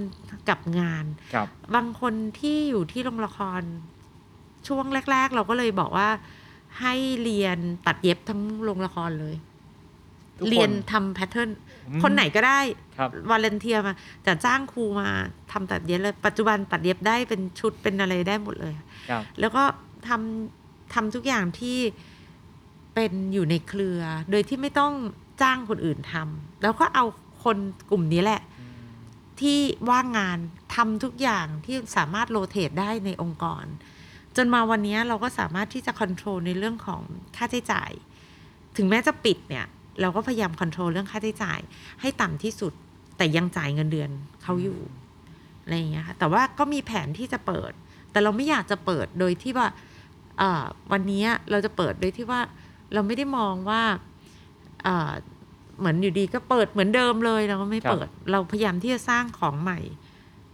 [0.48, 1.04] กับงาน
[1.34, 3.62] ครับบางคนที่อยู่ที่โรงละคร
[4.68, 6.08] ช่วงแรก ๆ เราก็เลยบอกว่า
[6.80, 9.34] ให้เรียนตัดเย็บทั้งโรงละครเลย
[10.38, 11.50] ทุกคนเรียนทำ pattern
[11.88, 12.60] อืมคนไหนก็ได้
[12.98, 13.94] ครับ volunteer มา
[14.26, 15.08] จะจ้างครูมา
[15.52, 18.74] ทำตัดเย็บเลย ปัจจุบันตัดเย็บได้เป็นชุดเป็นอะไรได้หมดเลย
[19.10, 19.62] ครับแล้วก็
[20.08, 21.78] ทำทำทุกอย่างที่
[22.94, 24.00] เป็นอยู่ในเครือ
[24.30, 24.92] โดยที่ไม่ต้อง
[25.42, 27.04] จ้างคนอื่นทำแล้วก็เอา
[27.44, 27.56] คน
[27.90, 28.40] กลุ่มนี้แหละ
[29.40, 29.58] ที่
[29.90, 30.38] ว่างงาน
[30.74, 33.64] ทำทุกอย่างที่สามารถ rotate ได้ในองค์กร
[34.36, 37.02] จนมาวันนี้เราก็สามารถที่จะค o n t r o l ในเรื่องของ
[37.36, 37.90] ค่าใช้จ่าย
[38.76, 39.66] ถึงแม้จะปิดเนี่ย
[40.00, 41.60] เราก็พยายามค o n t r o l เรื่องค่าใช้จ่าย
[42.00, 42.72] ให้ต่ำที่สุด
[43.16, 44.10] แต่ยังจ่ายเงินเดือน
[44.42, 44.78] เขาอยู่
[45.62, 47.72] อะไรอย่างเงี้ยค่ะแต่ว่าก็มีแผนที่จะเปิด
[48.10, 49.68] แต่เราไม่อยากจะเปิดโดยที่ว่า
[50.92, 52.40] วันนี้เราจะเปิดโดยที่ว่า
[52.94, 53.82] เราไม่ได้มองว่า
[55.78, 59.78] เอ่อเหมือนอยู่ดีก็เปิดเหมือนเดิมเลยเราก็ไม่เปิด เราพยายามที่จะสร้างของใหม่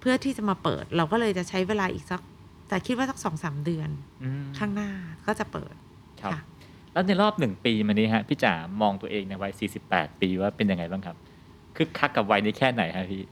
[0.00, 2.20] เพื่อที่จะมาเปิด เราก็เลยจะใช้เวลาอีกสัก
[2.68, 3.88] แต่คิดว่าสักสองสามเดือน
[4.22, 4.90] อืมข้างหน้า
[5.26, 5.74] ก็จะเปิด
[6.22, 6.40] ครับค่ะ
[6.92, 9.52] แล้วในรอบหนึ่งปีมานี้ฮะพี่จ๋ามองตัวเองในวัย
[9.86, 11.16] 48ปีว่าเป็นยังไงบ้างครับ
[11.76, 13.22] คึกคักกับวัยนี้แค่ไหนฮะพี่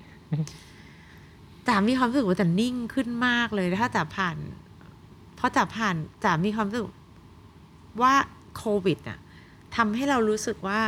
[1.69, 4.37] จ๋ามีความรู้สึกว่าจ๋านิ่งขึ้นมากเลยถ้าจ๋าผ่าน
[5.37, 6.87] เพราะจ๋าผ่านจ๋ามีความรู้สึก
[8.03, 8.15] ว่า
[8.57, 9.19] โควิดอะ
[9.77, 10.81] ทำให้เรารู้สึกว่า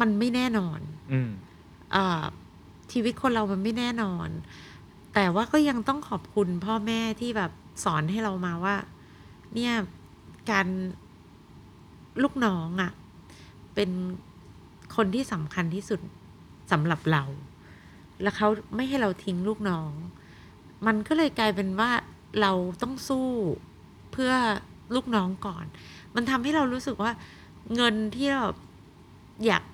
[0.00, 0.80] มันไม่แน่นอน
[1.12, 1.30] อืม
[1.92, 2.22] เอ่อ
[2.92, 4.28] ชีวิตคนเรามันไม่แน่นอน
[5.14, 7.52] แต่ว่าก็ยังต้องขอบคุณพ่อแม่ที่แบบ
[7.84, 8.76] สอนให้เรามาว่า
[9.54, 9.72] เนี่ย
[10.50, 10.66] การ
[12.22, 12.92] ลูกน้องอะ่ะ
[13.74, 13.90] เป็น
[14.96, 16.00] คนที่สำคัญที่สุด
[16.72, 17.22] สำหรับเรา
[18.22, 19.92] แล้วเขาไม่ให้เราทิ้งลูกน้อง
[20.86, 21.90] มันก็เลยกลายเป็นว่า
[22.40, 23.28] เราต้องสู้
[24.12, 24.32] เพื่อ
[24.94, 25.64] ลูกน้องก่อน
[26.14, 27.12] มันทำให้เรารู้สึกว่า
[27.74, 28.44] เงินที่เรา
[29.46, 29.64] อยาก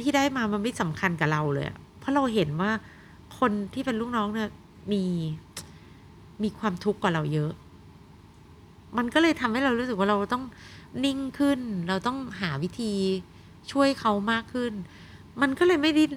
[0.00, 2.70] ที่ได้มามันไม่สำคัญกับเราเลยอะเพราะเราเห็นว่า
[3.38, 4.50] คนที่เป็นลูกน้องเนี่ย
[4.92, 5.04] มี
[6.42, 7.52] มีความทุกข์กว่าเราเยอะ
[8.96, 10.44] มันก็เลยทำให้เรารู้สึกว่าเราต้อง
[11.04, 12.92] นิ่งขึ้น เราต้องหาวิธี
[13.72, 14.72] ช่วยเขามากขึ้น
[15.40, 16.10] มันก็เลยไม่ดิ้น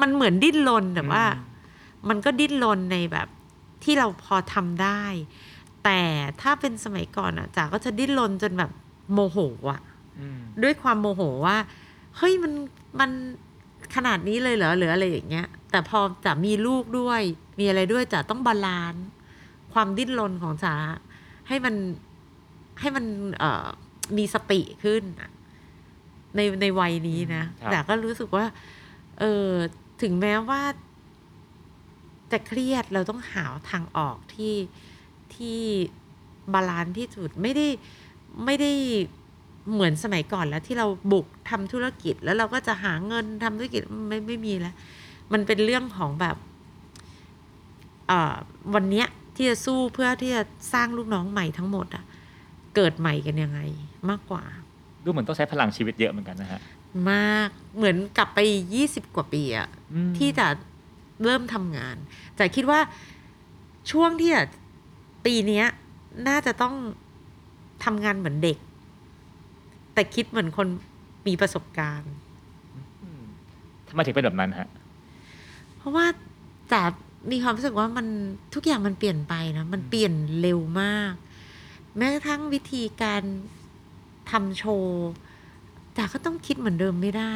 [0.00, 1.24] มันเหมือนดิ้นรนแต่ว่า
[2.08, 3.28] มันก็ดิ้นรนในแบบ
[3.84, 5.02] ที่เราพอทำได้
[5.84, 6.00] แต่
[6.40, 8.70] ถ้าเป็นสมัยก่อนอะจ๋าก็จะดิ้นรนจนแบบ
[9.12, 9.38] โมโห
[9.72, 9.80] อะ
[10.18, 11.56] อืมด้วยความโมโหว่า
[12.16, 12.52] เฮ้ยมัน
[12.98, 13.10] มัน
[13.94, 17.22] ขนาดนี้เลยเหรอหรืออะไรอย่างเงี้ย แต่พอจะมีลูกด้วย
[17.58, 19.04] มีอะไรด้วยจะต้อง balance
[19.72, 20.74] ความดิ้นรนของจ๋า
[21.48, 21.74] ให้มัน
[22.80, 23.04] ให้มัน
[23.38, 23.66] เอ่อ
[24.16, 25.30] มีสติขึ้นอะ
[26.36, 28.46] ในในวัยนี้นะครับจ๋าก็รู้สึกว่า
[29.20, 29.50] เออ
[30.02, 30.62] ถึงแม้ว่า
[32.32, 34.54] จะเครียดเราต้องหาทางออกที่
[35.34, 35.60] ที่
[36.54, 37.66] balance ที่สุดไม่ได้
[38.44, 38.72] ไม่ได้
[39.72, 44.74] เหมือนสมัยก่อนแล้วที่เราบุกทำธุรกิจแล้วเราก็จะหาเงินทำธุรกิจไม่ไม่มีแล้ว
[45.32, 46.36] มันเป็นเรื่องของแบบ
[48.08, 48.34] เอ่อ
[48.74, 49.06] วันเนี้ย
[49.36, 50.42] ที่จะสู้เพื่อที่จะ
[50.72, 52.04] สร้างลูกน้องใหม่ทั้งหมดอะ
[52.76, 53.60] เกิดใหม่กันยังไง
[54.10, 54.44] มากกว่า
[55.04, 56.60] ดูเหมือนต้องใช้พลังชีวิตเยอะเหมือนกันนะฮะ
[57.10, 58.38] มากเหมือนกลับไป
[58.74, 60.46] ยี่สิบกว่าปีอะอืมที่จะ
[61.24, 61.96] เริ่มทำงาน
[62.36, 62.80] แต่คิดว่า
[63.90, 64.42] ช่วงที่จะ
[65.24, 65.66] ปีเนี้ย
[66.28, 66.74] น่าจะต้อง
[67.84, 68.58] ทำงานเหมือนเด็ก
[69.94, 70.68] แต่คิดเหมือนคน
[71.26, 72.12] มีประสบการณ์
[73.02, 73.22] อืม
[73.88, 74.68] ทำไมถึงเป็นแบบนั้นฮะ
[75.78, 76.06] เพราะว่า
[76.70, 76.82] แต่
[77.30, 78.06] มีความรู้สึกว่ามัน
[78.54, 81.12] ทุกอย่างมันเปลี่ยนไปนะมันเปลี่ยนเร็วมาก
[81.96, 83.22] แม้กระทั่งวิธีการ
[84.30, 85.08] ทำโชว์
[85.96, 87.34] จ๋าก็ต้องคิดเหมือนเดิมไม่ได้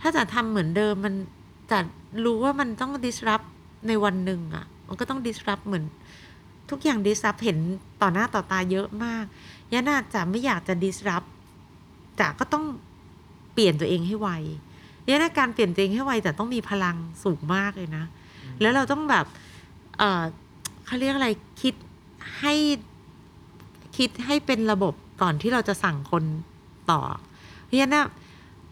[0.00, 1.14] ถ้าจ๋าทำเหมือนเดิมมัน
[1.70, 1.78] จ๋า
[2.24, 3.46] รู้ว่ามันต้อง disrupt
[3.88, 5.84] ในวันหนึ่งอะ่ะ มันก็ต้อง disrupt เหมือน
[6.70, 7.58] ทุกอย่าง disrupt เห็น
[8.02, 9.24] ต่อหน้าต่อตาเยอะมาก
[9.72, 11.28] ยันน่าจ๋าไม่อยากจะ disrupt
[12.20, 12.64] จ๋าก็ต้อง
[13.52, 14.30] เปลี่ยนตัวเองให้ไว
[15.08, 18.04] ยันน่าการเปลี่ยนตัวเองให้ไวแต่ต้องมีพลังสูงมากเลยนะ
[18.60, 19.26] แล้วเราต้องแบบ
[19.98, 20.22] เออ
[20.86, 21.28] เขาเรียกอะไร
[21.62, 21.74] คิด
[22.40, 22.54] ให้
[23.96, 26.24] คิดให้เป็นระบบก่อนที่เราจะสั่งคน
[26.90, 27.00] ต่อ
[27.64, 28.06] เพราะฉะนั้นน่ะ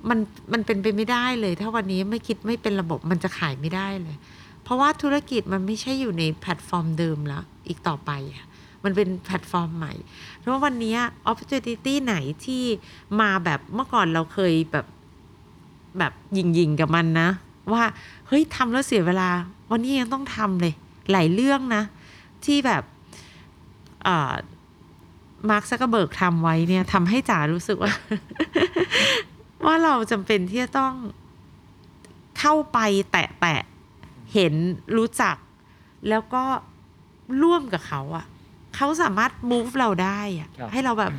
[0.09, 0.19] มัน
[0.53, 4.17] มันเป็นไปไม่ได้เลย ถ้าวันนี้ไม่คิดไม่เป็นระบบมันจะขายไม่ได้เลย
[4.63, 8.47] เพราะว่าธุรกิจมันไม่ใช่อยู่ในแพลตฟอร์มเดิมแล้วอีกต่อไปอะ
[8.85, 9.93] มันเป็นแพลตฟอร์มใหม่
[10.39, 10.97] เพราะว่าวันนี้
[11.31, 12.15] opportunity ไหน
[12.45, 12.63] ที่
[13.21, 14.87] มาแบบเมื่อก่อนเราเคยแบบ
[15.99, 17.29] แบบยิงๆกับมันนะ
[17.73, 17.85] ว่า
[18.29, 19.31] เฮ้ยทำแล้วเสียเวลา
[19.71, 20.75] วันนี้ยังต้องทำเลย
[21.13, 21.83] หลายเรื่องนะ
[22.45, 22.83] ที่แบบ
[25.51, 27.93] มาร์คซักเบิร์กทำไว้เนี่ยทำให้จ๋ารู้สึกว่า
[29.65, 30.95] ว่าเราจำเป็นที่จะต้อง
[32.39, 32.79] เข้าไป
[33.13, 33.61] แตะแตะ
[34.35, 34.55] เห็น
[34.97, 35.37] รู้จัก
[36.09, 36.45] แล้วก็
[37.43, 38.27] ร่วมกับเขาอะ
[38.75, 41.13] เขาสามารถ move เราได้อะครับให้เราแบบ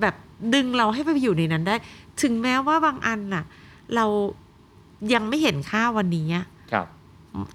[0.00, 0.14] แบบ
[0.54, 1.74] ดึงเราให้ไปอยู่ในนั้นได้
[2.22, 3.44] ถึงแม้ว่าบางอันน่ะ
[3.94, 4.06] เรา
[5.14, 6.86] ยังไม่เห็นค่าวันนี้อะครับ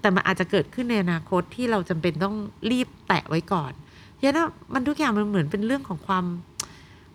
[0.00, 2.36] แต่มันอาจจะเกิดขึ้นในอนาคตที่เราจำเป็นต้อง
[2.70, 3.72] รีบแตะไว้ก่อน
[4.14, 6.24] เพราะฉะนั้นมันทุกอย่างมันเหมือนเป็นเรื่องของความ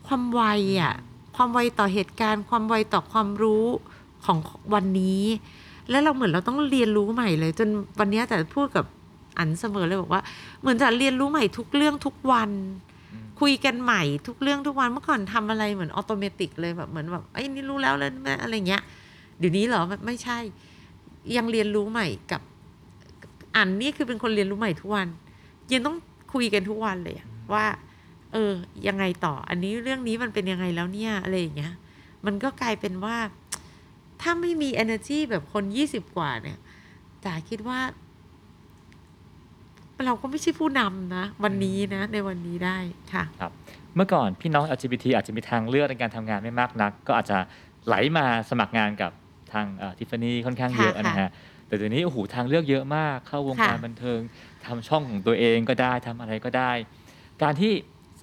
[0.08, 0.42] ความไว
[0.82, 0.94] อะ
[1.36, 3.66] ความไวต่อเหตุการณ์ ความไวต่อความรู้
[4.26, 4.38] ของ
[4.74, 5.24] วันนี้
[5.90, 7.70] แล้วเราเหมือนเราต้องเรียนรู้ใหม่เลย จน
[8.00, 8.86] วันนี้แต่พูดกับ
[9.38, 10.22] อันเสมอเลยบอกว่า
[10.62, 12.52] เหมือนจะเรียนรู้ใหม่ทุกเรื่องทุกวัน
[13.12, 18.82] อืมคุยกันใหม่ทุกเรื่องทุกวันเมื่อก่อนทำอะไรเหมือนออโตเมติกเลยแบบเหมือนแบบไอ้ยนี่รู้แล้วแล้วแม่อะไรเงี้ย
[19.40, 20.38] เดี๋ยวนี้เหรอไม่ไม่ใช่
[21.38, 22.42] ยังเรียนรู้ใหม่กับ
[23.56, 25.08] อันนี่คือเป็นคนเรียนรู้ใหม่ทุกวัน
[25.72, 25.96] ยังต้อง
[26.34, 27.66] คุยกันทุกวันเลยอะว่า
[28.34, 28.54] เออ
[28.88, 31.74] ยังไงต่อ อันนี้เรื่องนี้มันเป็นยังไงแล้วเนี่ยอะไรอย่างเงี้ย
[32.26, 33.18] มันก็กลายเป็นว่า
[34.22, 36.58] ถ้าไม่มี energy แบบคนยี่สิบกว่าเนี่ย
[37.26, 37.80] จ๋าคิดว่า
[40.06, 42.78] เราก็ไม่ใช่ผู้นำนะ วันนี้นะในวันนี้ได้
[43.14, 43.52] ค่ะครับ
[43.96, 47.38] เมื่อก่อนพี่น้อง LGBT อาจจะมีทางเลือกในการทำงานไม่มากนัก ก็อาจจะ
[47.88, 49.12] ไหลมาสมัครงานกับ
[49.54, 49.66] ทาง
[49.98, 51.30] ทิฟฟานี่ค่อนข้างเยอะค่ะนะฮะ
[51.68, 54.20] แต่เดี๋ยวนี้โอ้โหทางเลือกเยอะมากเข้าวงการค่ะบันเทิง
[54.66, 56.72] ทำช่องของตัวเองก็ได้ทำอะไรก็ได้
[57.44, 57.74] การที่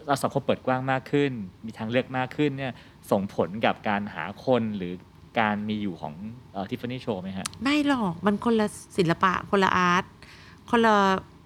[0.07, 1.33] เราสังคมเปิดกว้างมากขึ้น
[1.67, 2.73] มีทางเลือกมากขึ้นเนี่ย
[3.11, 4.93] ส่งผลกับการหาคนหรือ
[5.41, 6.15] การมีอยู่ของ
[6.71, 8.67] ทิฟฟานี่โชว์ไหมฮะไม่หรอกมันคนละ
[8.97, 10.05] ศิลปะคนละอาร์ต
[10.71, 11.38] คนละเอิ่ม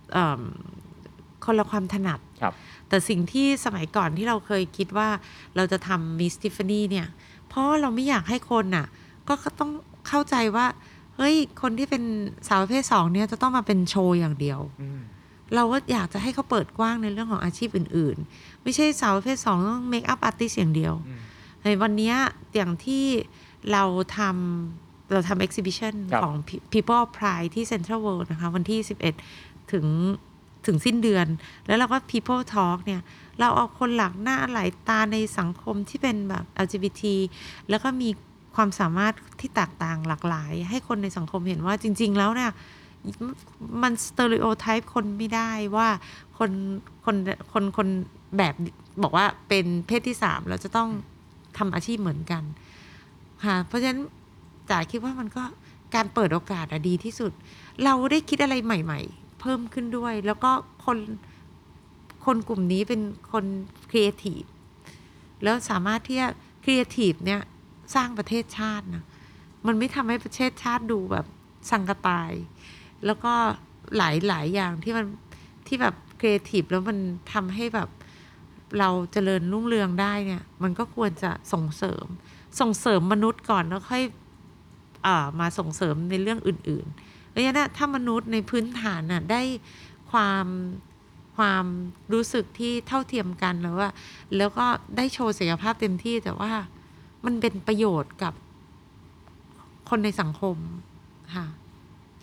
[1.44, 2.52] คนละความถนัดครับ
[2.88, 5.08] แต่สิ่งที่สมัยก่อนที่เราเคยคิดว่า
[5.56, 7.06] เราจะทำ Miss Tiffany เนี่ย
[7.48, 8.86] เพราะเราไม่อยากให้คนน่ะ
[9.28, 9.70] ก็ต้อง
[10.08, 10.66] เข้าใจว่า
[11.16, 12.02] เฮ้ย คนที่เป็น
[12.48, 15.00] สาวประเภทสองเนี่ยจะต้องมาเป็นโชว์อย่างเดียวอืม
[15.54, 21.20] เราก็อยากจะให้เขาเปิดกว้างในเรื่องของอาชีพอื่น ๆ ไม่ใช่สาวประเภทสองต้อง makeup artist อย่างเดียวอืม
[21.64, 22.16] ในวันเนี้ย
[22.56, 23.04] อย่างที่
[23.72, 23.84] เรา
[24.16, 26.34] ทำเราทำ exhibition ครับของ
[26.72, 29.86] People of Pride ที่ Central World นะคะ วันที่ 11 ถึง
[30.66, 31.26] ถึงสิ้นเดือน
[31.66, 33.00] แล้วเราก็ People Talk เนี่ย
[33.40, 37.02] เราเอาคนหลากหน้าหลายตาในสังคมที่เป็นแบบ LGBT
[37.68, 38.08] แล้วก็มี
[38.54, 42.50] ความสามารถที่แตกต่างหลากหลาย ให้คนในสังคมเห็นว่าจริง ๆ แล้วเนี่ย
[43.82, 45.88] มัน stereotype คนไม่ได้ว่า
[46.38, 46.50] คน
[47.04, 47.16] คน
[47.52, 47.88] คนคน
[48.38, 48.54] แบบ
[49.02, 50.88] บอกว่าเป็นเพศที่สามเราจะต้อง
[51.58, 52.42] ทำอาชีพเหมือนกัน
[53.44, 54.00] ค่ะเพราะฉะนั้น
[54.70, 55.44] จ๋าคิดว่ามันก็
[55.94, 57.32] การเปิดโอกาสอะดีที่สุด
[57.84, 60.50] เราได้คิดอะไรใหม่ ๆ เพิ่มขึ้นด้วย แล้วก็
[60.84, 60.98] คน
[62.24, 63.00] คนกลุ่มนี้เป็น
[63.32, 63.44] คน
[63.90, 64.42] ครีเอทีฟ
[65.42, 66.28] แล้วสามารถที่จะ
[66.64, 67.40] ครีเอทีฟเนี่ย
[67.94, 69.04] สร้างประเทศชาตินะ
[69.66, 71.26] มันไม่ทำให้ประเทศชาติดูแบบ
[71.70, 72.30] ซังกะตาย
[73.06, 73.32] แล้วก็
[73.96, 75.06] หลายหลายอย่างที่มัน
[75.66, 76.98] ที่แบบครีเอทีฟแล้วมัน
[77.32, 77.88] ทำให้แบบ
[78.78, 82.04] เราเจริญรุ่งเรืองได้เนี่ย มันก็ควรจะส่งเสริม
[82.60, 84.04] ส่งเสริมมนุษย์ก่อนแล้วค่อย
[85.06, 89.42] อามาส่งเสริมในเรื่องอื่น ๆ เพราะฉะนั้นถ้ามนุษย์ในพื้นฐานน่ะได้
[90.10, 90.46] ความ
[91.36, 91.64] ความ
[92.12, 93.90] รู้สึกที่เท่าเทียมกันแล้วว่า
[94.36, 94.66] แล้วก็
[94.96, 96.52] ได้โชว์ศักยภาพเต็มที่แต่ว่า
[97.24, 98.34] มันเป็นประโยชน์กับ
[99.90, 100.56] คนในสังคม
[101.34, 101.46] ค่ะ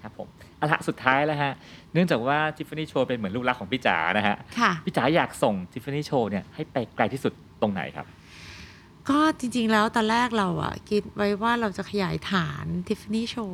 [0.01, 1.53] ครับผมเอาละสุดท้ายแล้วฮะ
[1.93, 8.05] เนื่องจากว่าทิฟฟานี่โชว์เป็นเหมือนลูกรักของพี่จ๋านะฮะค่ะพี่จ๋าอยากส่งทิฟฟานี่โชว์เนี่ยให้ไปไกลที่สุดตรงไหนครับ
[9.09, 13.53] ก็จริงๆแล้วตอนแรกเราอะคิดไว้ว่าเราจะขยายฐาน Tiffany Show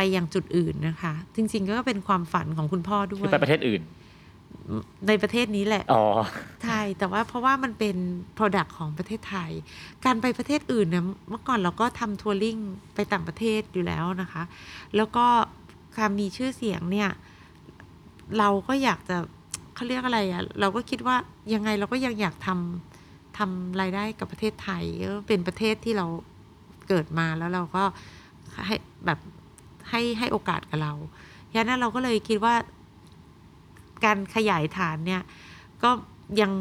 [0.00, 3.82] ไปยังจุดอื่นนะคะ จริง ๆ ก็เป็นความฝันของคุณพ่อด้วคือยไปประเทศอื่น
[5.08, 6.04] ในประเทศนี้แหละอ๋อ
[6.64, 7.96] ใช่แต่ว่าเพราะว่ามันเป็น
[8.38, 9.50] Product ของประเทศไทย
[10.04, 12.56] การไปประเทศอื่นเนี่ยเมื่อก่อนเราก็ทำทัวริง
[12.94, 14.42] ไปต่างประเทศอยู่แล้วนะคะ
[14.96, 15.26] แล้วก็
[15.98, 17.10] การมีชื่อเสียงเนี่ย
[18.38, 19.16] เราก็อยากจะ
[19.74, 21.16] เขาเรียกอะไรอะเราก็คิดว่า
[21.54, 26.06] ยังไงเราก็ยังอยากทำทำรายได้กับประเทศไทยเออเป็นประเทศที่เรา
[26.88, 27.84] เกิดมาแล้วเราก็
[28.66, 28.76] ให้
[29.06, 29.18] แบบ
[29.90, 30.92] ให้ให้โอกาสกับเรา
[31.54, 32.54] ฉะนั้นเราก็เลยคิดว่า
[34.04, 35.22] การขยายฐานเนี่ย
[35.82, 35.90] ก็
[36.40, 36.52] ยัง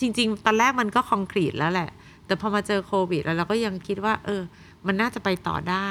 [0.00, 1.90] จริง ๆ ตอนแรกมันก็คอนกรีตแล้วแหละ
[2.26, 4.42] แต่พอมาเจอโควิด แล้วเราก็ยังคิดว่า เออ
[4.86, 5.90] มันน่าจะไปต่อได้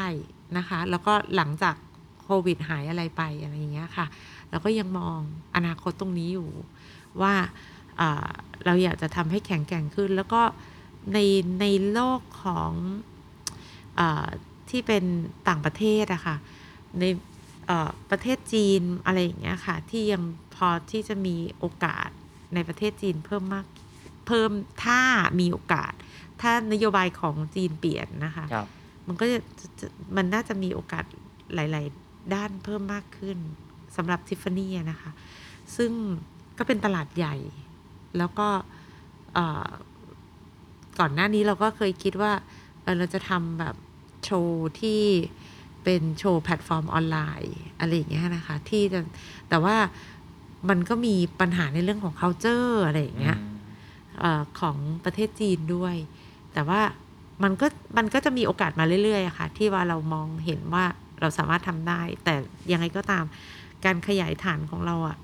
[0.57, 1.75] นะคะ แล้วก็หลังจาก
[2.21, 4.05] โควิดหายอะไรไปอะไรอย่างเงี้ยค่ะ
[4.49, 5.19] เราก็ยังมอง
[5.55, 6.49] อนาคตตรงนี้อยู่
[7.21, 7.33] ว่า
[8.65, 10.41] เราอยากจะทำให้แข็งแกร่งขึ้น แล้วก็
[11.13, 11.19] ใน
[11.61, 12.71] ในโลกของ
[13.99, 14.01] อ
[14.69, 15.03] ที่เป็น
[15.47, 16.35] ต่างประเทศอะค่ะ
[16.99, 17.03] ใน
[17.67, 20.23] เอ่อประเทศจีนอะไรอย่างเงี้ยค่ะ ที่ยัง
[20.55, 22.09] พอที่จะมีโอกาส
[22.53, 23.65] ในประเทศจีนเพิ่มมาก
[24.27, 24.51] เพิ่ม
[24.83, 25.01] ถ้า
[25.39, 25.93] มีโอกาส
[26.41, 28.67] ถ้านโยบายของจีนเปลี่ยนนะคะครับ
[29.07, 31.05] มันก็จะจะจะมันน่าจะมีโอกาส
[31.55, 33.37] หลาย ๆ ด้านเพิ่มมากขึ้น
[33.95, 35.11] สำหรับทิฟฟานี่นะคะ
[35.75, 35.91] ซึ่ง
[36.57, 37.35] ก็เป็นตลาดใหญ่
[38.17, 38.47] แล้วก็
[39.33, 39.69] เอ่อ
[40.99, 42.33] ก่อนหน้านี้เราก็เคยคิดว่า
[42.81, 43.75] เออเราจะทำแบบ
[44.23, 45.01] โชว์ที่
[45.83, 48.99] เป็นโชว์แพลตฟอร์มออนไลน์อะไรอย่างเงี้ยนะคะที่จะ
[49.49, 49.75] แต่ว่า
[50.69, 53.37] มันก็มีปัญหาในเรื่องของ culture อะไรอย่างเงี้ย
[54.19, 55.95] เออของประเทศจีนด้วย
[56.53, 56.81] แต่ว่า
[57.43, 57.67] มันก็
[57.97, 60.85] มันก็จะมีโอกาสมาเรื่อยๆอะค่ะ ที่ว่าเรามองเห็นว่า
[61.19, 62.33] เราสามารถทำได้ แต่
[62.71, 63.23] ยังไงก็ตาม
[63.85, 65.17] การขยายฐานของเราอะ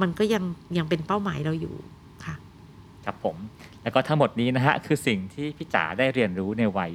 [0.00, 0.44] มันก็ยัง
[0.78, 1.74] ยังเป็นเป้าหมายเราอยู่
[2.24, 2.34] ค่ะ
[3.04, 3.36] ครับผม
[3.88, 6.90] แล้วก็ทั้งหมดนี้นะฮะคือสิ่งที่พี่จ๋าได้เรียนรู้ในวัย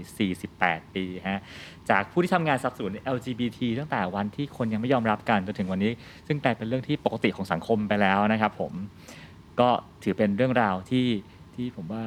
[0.46, 1.42] 48 ปีฮะ
[1.90, 5.92] จากผู้ที่ทำงานสนับสนุน LGBT ตั้งแต่วันที่คนยังไม่ยอมรับกันจนถึงวันนี้
[6.28, 8.72] ซึ่งกลายเป็นเรื่องที่ปกติของสังคมไปแล้วนะครับผม
[9.60, 9.70] ก็
[10.04, 11.08] ถือเป็นเรื่องราวที่
[11.56, 12.04] ที่ผมว่า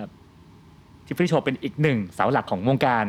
[1.06, 3.04] ที่ฟรีโชว์เป็นอีกหนึ่งเสาหลักของวงการ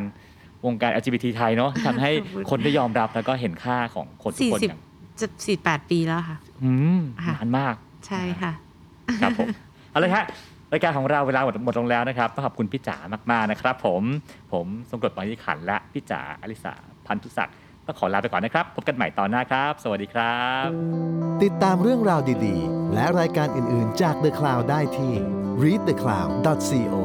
[0.65, 4.79] วงการ LGBT ไทยเนาะที่ทำให้ขอบคุณคนได้ยอมรับแล้วก็เห็นค่าของคนทุกคน40อย่าง
[5.19, 7.75] จะสี่แปดปีแล้วค่ะ อืมค่ะนานมาก
[8.07, 8.51] ใช่ค่ะ
[9.21, 9.47] ครับผม
[9.91, 10.25] เอาเลยฮะ
[10.73, 12.97] รายการของเราเวลาหมดหมดลงแล้วนะครับต้องขอบคุณพี่จ๋า
[13.31, 14.03] มากๆนะครับ ผม
[14.53, 16.73] ผมสมกรดบางยี่ขันและพี่จ๋าอลิสา
[17.07, 17.55] พันธุศักดิ์
[17.85, 20.67] ต้องขอลาไปก่อนนะครับพบกันใหม่ตอนหน้าครับ สวัสดีครับ
[21.43, 25.13] ติดตามเรื่องราวดีๆ และรายการอื่นๆจาก The Cloud ได้ที่
[25.63, 26.95] readthecloud.co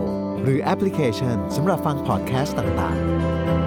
[0.43, 3.62] หรือแอปพลิเคชันสำหรับฟังพอดแคสต์ต่างๆ